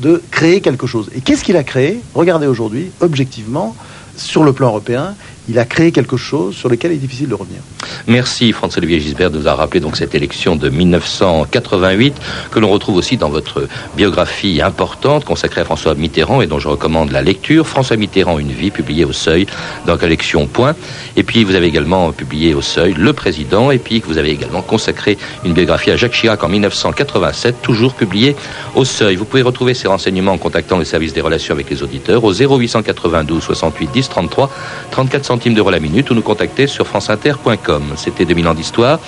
de 0.00 0.22
créer 0.30 0.60
quelque 0.60 0.86
chose. 0.86 1.10
Et 1.14 1.20
qu'est-ce 1.20 1.44
qu'il 1.44 1.56
a 1.56 1.64
créé? 1.64 2.00
Regardez 2.14 2.46
aujourd'hui, 2.46 2.90
objectivement, 3.00 3.74
sur 4.16 4.44
le 4.44 4.52
plan 4.52 4.68
européen, 4.68 5.14
il 5.48 5.58
a 5.58 5.64
créé 5.64 5.92
quelque 5.92 6.16
chose 6.16 6.54
sur 6.56 6.68
lequel 6.68 6.92
il 6.92 6.96
est 6.96 6.98
difficile 6.98 7.28
de 7.28 7.34
revenir. 7.34 7.60
Merci 8.06 8.52
François-Olivier 8.52 9.00
Gisbert 9.00 9.30
de 9.30 9.38
nous 9.38 9.46
avoir 9.46 9.58
rappelé 9.58 9.80
donc 9.80 9.96
cette 9.96 10.14
élection 10.14 10.56
de 10.56 10.68
1988 10.68 12.14
que 12.50 12.58
l'on 12.58 12.68
retrouve 12.68 12.96
aussi 12.96 13.16
dans 13.16 13.28
votre 13.28 13.68
biographie 13.96 14.60
importante 14.62 15.24
consacrée 15.24 15.60
à 15.60 15.64
François 15.64 15.94
Mitterrand 15.94 16.42
et 16.42 16.46
dont 16.46 16.58
je 16.58 16.68
recommande 16.68 17.10
la 17.12 17.22
lecture. 17.22 17.66
François 17.66 17.96
Mitterrand, 17.96 18.38
une 18.38 18.52
vie, 18.52 18.70
publiée 18.70 19.04
au 19.04 19.12
Seuil 19.12 19.46
dans 19.86 19.96
collection 19.96 20.46
Point. 20.46 20.74
Et 21.16 21.22
puis 21.22 21.44
vous 21.44 21.54
avez 21.54 21.66
également 21.66 22.12
publié 22.12 22.54
au 22.54 22.62
Seuil 22.62 22.94
Le 22.94 23.12
Président 23.12 23.70
et 23.70 23.78
puis 23.78 24.02
vous 24.06 24.18
avez 24.18 24.30
également 24.30 24.62
consacré 24.62 25.18
une 25.44 25.52
biographie 25.52 25.90
à 25.90 25.96
Jacques 25.96 26.12
Chirac 26.12 26.42
en 26.42 26.48
1987, 26.48 27.62
toujours 27.62 27.94
publiée 27.94 28.36
au 28.74 28.84
Seuil. 28.84 29.16
Vous 29.16 29.24
pouvez 29.24 29.42
retrouver 29.42 29.74
ces 29.74 29.88
renseignements 29.88 30.32
en 30.32 30.38
contactant 30.38 30.78
le 30.78 30.84
service 30.84 31.12
des 31.12 31.20
relations 31.20 31.54
avec 31.54 31.70
les 31.70 31.82
auditeurs 31.82 32.24
au 32.24 32.32
0892 32.32 33.42
68 33.42 33.90
10 33.92 34.08
33 34.08 34.50
34 34.90 35.35
centimes 35.36 35.52
d'euros 35.52 35.70
la 35.70 35.80
minute 35.80 36.10
ou 36.10 36.14
nous 36.14 36.22
contacter 36.22 36.66
sur 36.66 36.86
franceinter.com. 36.86 37.82
C'était 37.96 38.24
2000 38.24 38.48
ans 38.48 38.54
d'histoire. 38.54 38.98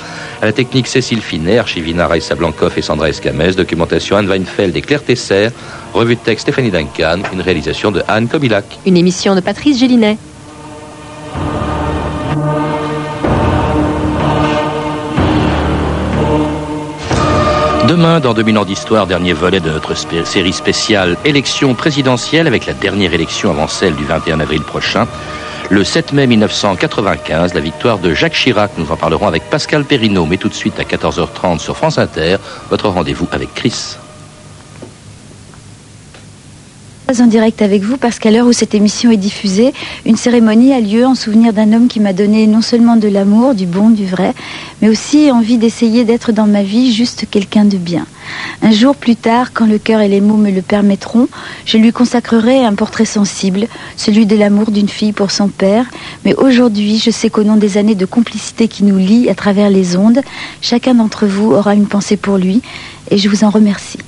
À 0.43 0.45
la 0.45 0.53
technique 0.53 0.87
Cécile 0.87 1.23
Finet, 1.23 1.57
archivina 1.57 2.07
Raissa 2.07 2.35
Blancoff 2.35 2.77
et 2.77 2.83
Sandra 2.83 3.09
Escamès, 3.09 3.57
documentation 3.57 4.19
Anne 4.19 4.29
Weinfeld 4.29 4.77
et 4.77 4.83
Claire 4.83 5.03
Tesser, 5.03 5.49
revue 5.95 6.17
de 6.17 6.21
texte 6.21 6.43
Stéphanie 6.43 6.71
Duncan, 6.71 7.21
une 7.33 7.41
réalisation 7.41 7.91
de 7.91 8.03
Anne 8.09 8.29
Kobilac. 8.29 8.67
Une 8.85 8.99
émission 8.99 9.35
de 9.35 9.41
Patrice 9.41 9.79
Gélinet. 9.79 10.19
Demain, 17.88 18.21
dans 18.21 18.35
2000 18.35 18.59
ans 18.59 18.67
d'histoire, 18.67 19.07
dernier 19.07 19.33
volet 19.33 19.61
de 19.61 19.71
notre 19.71 19.95
série 19.97 20.53
spéciale 20.53 21.17
élection 21.25 21.75
présidentielle 21.75 22.47
avec 22.47 22.67
la 22.67 22.75
dernière 22.75 23.14
élection 23.14 23.51
avant 23.51 23.67
celle 23.67 23.97
du 23.97 24.05
21 24.05 24.41
avril 24.41 24.61
prochain. 24.61 25.07
Le 25.71 25.85
7 25.85 26.15
mai 26.15 26.27
1995, 26.27 27.53
la 27.53 27.61
victoire 27.61 27.99
de 27.99 28.15
Jacques 28.15 28.33
Chirac. 28.33 28.71
Nous 28.79 28.91
en 28.91 28.97
parlerons 28.97 29.27
avec 29.27 29.43
Pascal 29.51 29.85
Perrineau, 29.85 30.25
mais 30.25 30.39
tout 30.39 30.49
de 30.49 30.55
suite 30.55 30.81
à 30.81 30.83
14h30 30.83 31.59
sur 31.59 31.77
France 31.77 31.99
Inter, 31.99 32.39
votre 32.71 32.89
rendez-vous 32.89 33.29
avec 33.33 33.53
Chris. 33.53 33.99
En 37.09 37.27
direct 37.27 37.62
avec 37.62 37.83
vous 37.83 37.97
parce 37.97 38.18
qu'à 38.18 38.31
l'heure 38.31 38.47
où 38.47 38.53
cette 38.53 38.75
émission 38.75 39.11
est 39.11 39.16
diffusée, 39.16 39.73
une 40.05 40.16
cérémonie 40.16 40.75
a 40.75 40.81
lieu 40.81 41.07
en 41.07 41.14
souvenir 41.14 41.55
d'un 41.55 41.73
homme 41.73 41.88
qui 41.88 42.01
m'a 42.01 42.12
donné 42.12 42.47
non 42.47 42.61
seulement 42.61 42.97
de 42.97 43.09
l'amour, 43.09 43.55
du 43.55 43.64
bon, 43.64 43.88
du 43.88 44.05
vrai, 44.05 44.35
mais 44.83 44.90
aussi 44.90 45.31
envie 45.31 45.57
d'essayer 45.57 46.05
d'être 46.05 46.33
dans 46.33 46.47
ma 46.47 46.62
vie 46.62 46.92
juste 46.92 47.25
quelqu'un 47.31 47.64
de 47.64 47.79
bien. 47.79 48.07
Un 48.61 48.73
jour 48.73 48.94
plus 48.94 49.16
tard, 49.16 49.55
quand 49.55 49.64
le 49.64 49.79
cœur 49.79 50.03
et 50.03 50.09
les 50.09 50.21
mots 50.21 50.37
me 50.37 50.51
le 50.51 50.61
permettront, 50.61 51.29
je 51.64 51.79
lui 51.79 51.92
consacrerai 51.92 52.62
un 52.62 52.75
portrait 52.75 53.07
sensible, 53.07 53.68
celui 53.97 54.27
de 54.27 54.37
l'amour 54.37 54.71
d'une 54.71 54.90
fille 54.90 55.12
pour 55.12 55.31
son 55.31 55.49
père. 55.49 55.87
Mais 56.27 56.35
aujourd'hui, 56.35 56.99
je 56.99 57.11
sais 57.11 57.31
qu'au 57.31 57.42
nom 57.42 57.57
des 57.57 57.79
années 57.79 57.94
de 57.94 58.05
complicité 58.05 58.68
qui 58.68 58.85
nous 58.85 58.99
lient 58.99 59.31
à 59.31 59.35
travers 59.35 59.71
les 59.71 59.97
ondes, 59.97 60.21
chacun 60.61 60.92
d'entre 60.92 61.25
vous 61.25 61.53
aura 61.53 61.75
une 61.75 61.87
pensée 61.87 62.18
pour 62.18 62.37
lui 62.37 62.61
et 63.11 63.16
je 63.16 63.31
vous 63.31 63.44
en 63.44 63.51
remercie. 63.51 63.99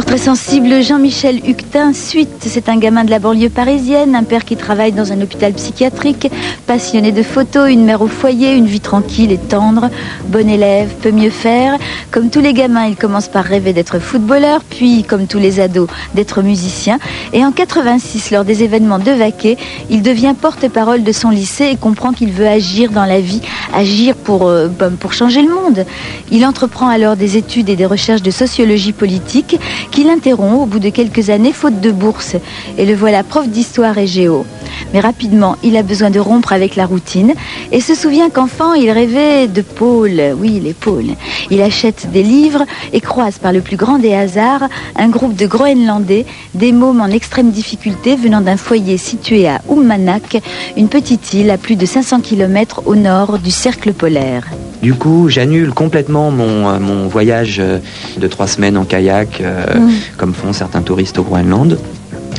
Portrait 0.00 0.16
sensible, 0.16 0.82
Jean-Michel 0.82 1.46
Huctin, 1.46 1.92
suite, 1.92 2.30
c'est 2.40 2.70
un 2.70 2.78
gamin 2.78 3.04
de 3.04 3.10
la 3.10 3.18
banlieue 3.18 3.50
parisienne, 3.50 4.16
un 4.16 4.22
père 4.22 4.46
qui 4.46 4.56
travaille 4.56 4.92
dans 4.92 5.12
un 5.12 5.20
hôpital 5.20 5.52
psychiatrique, 5.52 6.30
passionné 6.66 7.12
de 7.12 7.22
photos, 7.22 7.68
une 7.70 7.84
mère 7.84 8.00
au 8.00 8.06
foyer, 8.06 8.54
une 8.54 8.64
vie 8.64 8.80
tranquille 8.80 9.30
et 9.30 9.36
tendre, 9.36 9.90
bon 10.28 10.48
élève, 10.48 10.88
peut 11.02 11.10
mieux 11.10 11.28
faire. 11.28 11.76
Comme 12.12 12.30
tous 12.30 12.40
les 12.40 12.54
gamins, 12.54 12.86
il 12.86 12.96
commence 12.96 13.28
par 13.28 13.44
rêver 13.44 13.74
d'être 13.74 13.98
footballeur, 13.98 14.62
puis, 14.70 15.04
comme 15.04 15.26
tous 15.26 15.38
les 15.38 15.60
ados, 15.60 15.90
d'être 16.14 16.40
musicien. 16.40 16.98
Et 17.34 17.44
en 17.44 17.52
86, 17.52 18.30
lors 18.30 18.46
des 18.46 18.62
événements 18.62 19.00
de 19.00 19.10
Vaquet, 19.10 19.58
il 19.90 20.00
devient 20.00 20.32
porte-parole 20.40 21.02
de 21.02 21.12
son 21.12 21.28
lycée 21.28 21.68
et 21.70 21.76
comprend 21.76 22.12
qu'il 22.12 22.32
veut 22.32 22.48
agir 22.48 22.90
dans 22.90 23.04
la 23.04 23.20
vie, 23.20 23.42
agir 23.74 24.14
pour, 24.16 24.48
euh, 24.48 24.68
pour 24.98 25.12
changer 25.12 25.42
le 25.42 25.52
monde. 25.52 25.84
Il 26.30 26.46
entreprend 26.46 26.88
alors 26.88 27.16
des 27.16 27.36
études 27.36 27.68
et 27.68 27.76
des 27.76 27.84
recherches 27.84 28.22
de 28.22 28.30
sociologie 28.30 28.94
politique 28.94 29.58
qu'il 29.90 30.08
interrompt 30.08 30.62
au 30.62 30.66
bout 30.66 30.78
de 30.78 30.90
quelques 30.90 31.30
années 31.30 31.52
faute 31.52 31.80
de 31.80 31.90
bourse. 31.90 32.36
Et 32.78 32.86
le 32.86 32.94
voilà 32.94 33.22
prof 33.22 33.48
d'histoire 33.48 33.98
et 33.98 34.06
géo. 34.06 34.46
Mais 34.92 35.00
rapidement, 35.00 35.56
il 35.62 35.76
a 35.76 35.82
besoin 35.82 36.10
de 36.10 36.20
rompre 36.20 36.52
avec 36.52 36.76
la 36.76 36.86
routine 36.86 37.34
et 37.72 37.80
se 37.80 37.94
souvient 37.94 38.30
qu'enfant, 38.30 38.74
il 38.74 38.90
rêvait 38.90 39.48
de 39.48 39.62
pôles. 39.62 40.22
Oui, 40.36 40.60
les 40.62 40.74
pôles. 40.74 41.14
Il 41.50 41.60
achète 41.62 42.10
des 42.12 42.22
livres 42.22 42.64
et 42.92 43.00
croise 43.00 43.38
par 43.38 43.52
le 43.52 43.60
plus 43.60 43.76
grand 43.76 43.98
des 43.98 44.14
hasards 44.14 44.68
un 44.96 45.08
groupe 45.08 45.36
de 45.36 45.46
Groenlandais, 45.46 46.26
des 46.54 46.72
mômes 46.72 47.00
en 47.00 47.08
extrême 47.08 47.50
difficulté 47.50 48.16
venant 48.16 48.40
d'un 48.40 48.56
foyer 48.56 48.98
situé 48.98 49.48
à 49.48 49.60
Uummannaq, 49.70 50.42
une 50.76 50.88
petite 50.88 51.32
île 51.34 51.50
à 51.50 51.58
plus 51.58 51.76
de 51.76 51.86
500 51.86 52.20
km 52.20 52.82
au 52.86 52.96
nord 52.96 53.38
du 53.38 53.50
cercle 53.50 53.92
polaire. 53.92 54.44
Du 54.82 54.94
coup, 54.94 55.28
j'annule 55.28 55.72
complètement 55.72 56.30
mon, 56.30 56.68
euh, 56.68 56.78
mon, 56.78 57.06
voyage 57.06 57.58
euh, 57.60 57.78
de 58.16 58.26
trois 58.26 58.46
semaines 58.46 58.78
en 58.78 58.84
kayak, 58.84 59.40
euh, 59.40 59.78
mm. 59.78 59.90
comme 60.16 60.32
font 60.32 60.52
certains 60.52 60.80
touristes 60.80 61.18
au 61.18 61.22
Groenland. 61.22 61.78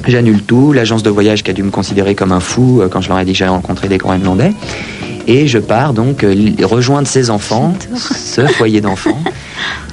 J'annule 0.07 0.41
tout. 0.43 0.73
L'agence 0.73 1.03
de 1.03 1.09
voyage 1.09 1.43
qui 1.43 1.51
a 1.51 1.53
dû 1.53 1.63
me 1.63 1.71
considérer 1.71 2.15
comme 2.15 2.31
un 2.31 2.39
fou 2.39 2.81
quand 2.91 3.01
je 3.01 3.09
leur 3.09 3.19
ai 3.19 3.25
dit 3.25 3.33
que 3.33 3.37
j'allais 3.37 3.51
rencontrer 3.51 3.87
des 3.87 3.97
Groenlandais. 3.97 4.53
Et 5.27 5.47
je 5.47 5.59
pars 5.59 5.93
donc 5.93 6.25
rejoindre 6.63 7.07
ces 7.07 7.29
enfants, 7.29 7.75
ce 7.95 8.47
foyer 8.47 8.81
d'enfants, 8.81 9.19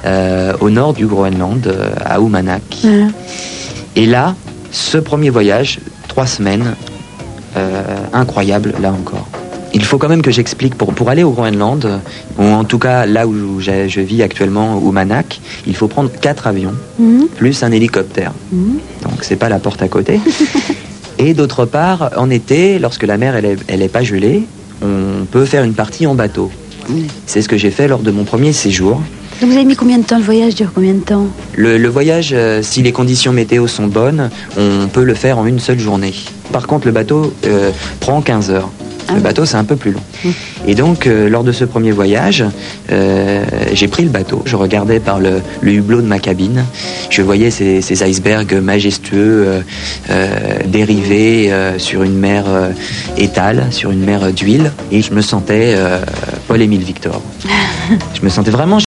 au 0.59 0.69
nord 0.69 0.93
du 0.93 1.05
Groenland, 1.05 1.71
à 2.03 2.19
Uummannaq. 2.19 2.85
Et 3.95 4.05
là, 4.07 4.35
ce 4.71 4.97
premier 4.97 5.29
voyage, 5.29 5.79
trois 6.07 6.25
semaines, 6.25 6.73
incroyable 8.13 8.73
là 8.81 8.91
encore. 8.91 9.27
Il 9.73 9.85
faut 9.85 9.97
quand 9.97 10.09
même 10.09 10.21
que 10.21 10.31
j'explique, 10.31 10.75
pour, 10.75 10.93
pour 10.93 11.09
aller 11.09 11.23
au 11.23 11.31
Groenland, 11.31 12.01
ou 12.37 12.43
en 12.43 12.63
tout 12.63 12.79
cas 12.79 13.05
là 13.05 13.27
où 13.27 13.59
je 13.59 14.01
vis 14.01 14.23
actuellement, 14.23 14.77
au 14.77 14.91
Manak, 14.91 15.39
il 15.67 15.75
faut 15.75 15.87
prendre 15.87 16.09
quatre 16.11 16.47
avions, 16.47 16.73
mhm. 16.97 17.27
plus 17.35 17.63
un 17.63 17.71
hélicoptère. 17.71 18.33
Mhm. 18.51 18.79
Donc 19.03 19.19
c'est 19.21 19.35
pas 19.35 19.49
la 19.49 19.59
porte 19.59 19.81
à 19.81 19.87
côté. 19.87 20.19
Et 21.19 21.33
d'autre 21.33 21.65
part, 21.65 22.11
en 22.15 22.29
été, 22.29 22.79
lorsque 22.79 23.03
la 23.03 23.17
mer 23.17 23.35
elle 23.35 23.45
est, 23.45 23.57
elle 23.67 23.81
est 23.81 23.89
pas 23.89 24.03
gelée, 24.03 24.43
on 24.81 25.25
peut 25.25 25.45
faire 25.45 25.63
une 25.63 25.73
partie 25.73 26.07
en 26.07 26.15
bateau. 26.15 26.49
C'est 27.25 27.41
ce 27.41 27.49
que 27.49 27.57
j'ai 27.57 27.71
fait 27.71 27.87
lors 27.87 27.99
de 27.99 28.11
mon 28.11 28.23
premier 28.23 28.53
séjour. 28.53 29.01
vous 29.41 29.51
avez 29.51 29.65
mis 29.65 29.75
combien 29.75 29.99
de 29.99 30.03
temps 30.03 30.17
Le 30.17 30.23
voyage? 30.23 30.55
Dure 30.55 30.71
combien 30.73 30.93
de 30.93 30.99
temps? 31.01 31.27
Le, 31.55 31.87
voyage, 31.87 32.31
euh, 32.33 32.61
si 32.63 32.81
les 32.81 32.91
conditions 32.91 33.31
météo 33.31 33.67
sont 33.67 33.87
bonnes, 33.87 34.29
on 34.57 34.87
peut 34.87 35.03
le 35.03 35.13
faire 35.13 35.37
en 35.37 35.45
une 35.45 35.59
seule 35.59 35.79
journée. 35.79 36.13
Par 36.51 36.67
contre, 36.67 36.87
le 36.87 36.93
bateau 36.93 37.33
euh, 37.45 37.71
prend 37.99 38.21
15 38.21 38.49
heures. 38.49 38.69
Le 39.09 39.15
ah 39.17 39.19
bateau, 39.21 39.45
c'est 39.45 39.57
un 39.57 39.63
peu 39.63 39.75
plus 39.75 39.91
long. 39.91 40.01
Et 40.67 40.75
donc, 40.75 41.07
euh, 41.07 41.29
lors 41.29 41.43
de 41.43 41.51
ce 41.51 41.65
premier 41.65 41.91
voyage, 41.91 42.43
euh, 42.91 43.43
j'ai 43.73 43.87
pris 43.87 44.03
le 44.03 44.09
bateau. 44.09 44.43
Je 44.45 44.55
regardais 44.55 44.99
par 44.99 45.19
le, 45.19 45.41
hublot 45.63 46.01
de 46.01 46.07
ma 46.07 46.19
cabine. 46.19 46.63
Je 47.09 47.23
voyais 47.23 47.49
ces, 47.49 48.03
icebergs 48.03 48.53
majestueux 48.53 49.61
euh, 50.09 50.59
dérivés 50.67 51.51
sur 51.77 52.03
une 52.03 52.17
mer 52.17 52.45
étale, 53.17 53.67
sur 53.71 53.89
une 53.91 54.03
mer 54.03 54.31
d'huile. 54.31 54.71
Et 54.91 55.01
je 55.01 55.11
me 55.11 55.21
sentais 55.21 55.75
Paul-Émile 56.47 56.83
Victor. 56.83 57.21
je 58.13 58.21
me 58.21 58.29
sentais 58.29 58.51
vraiment 58.51 58.77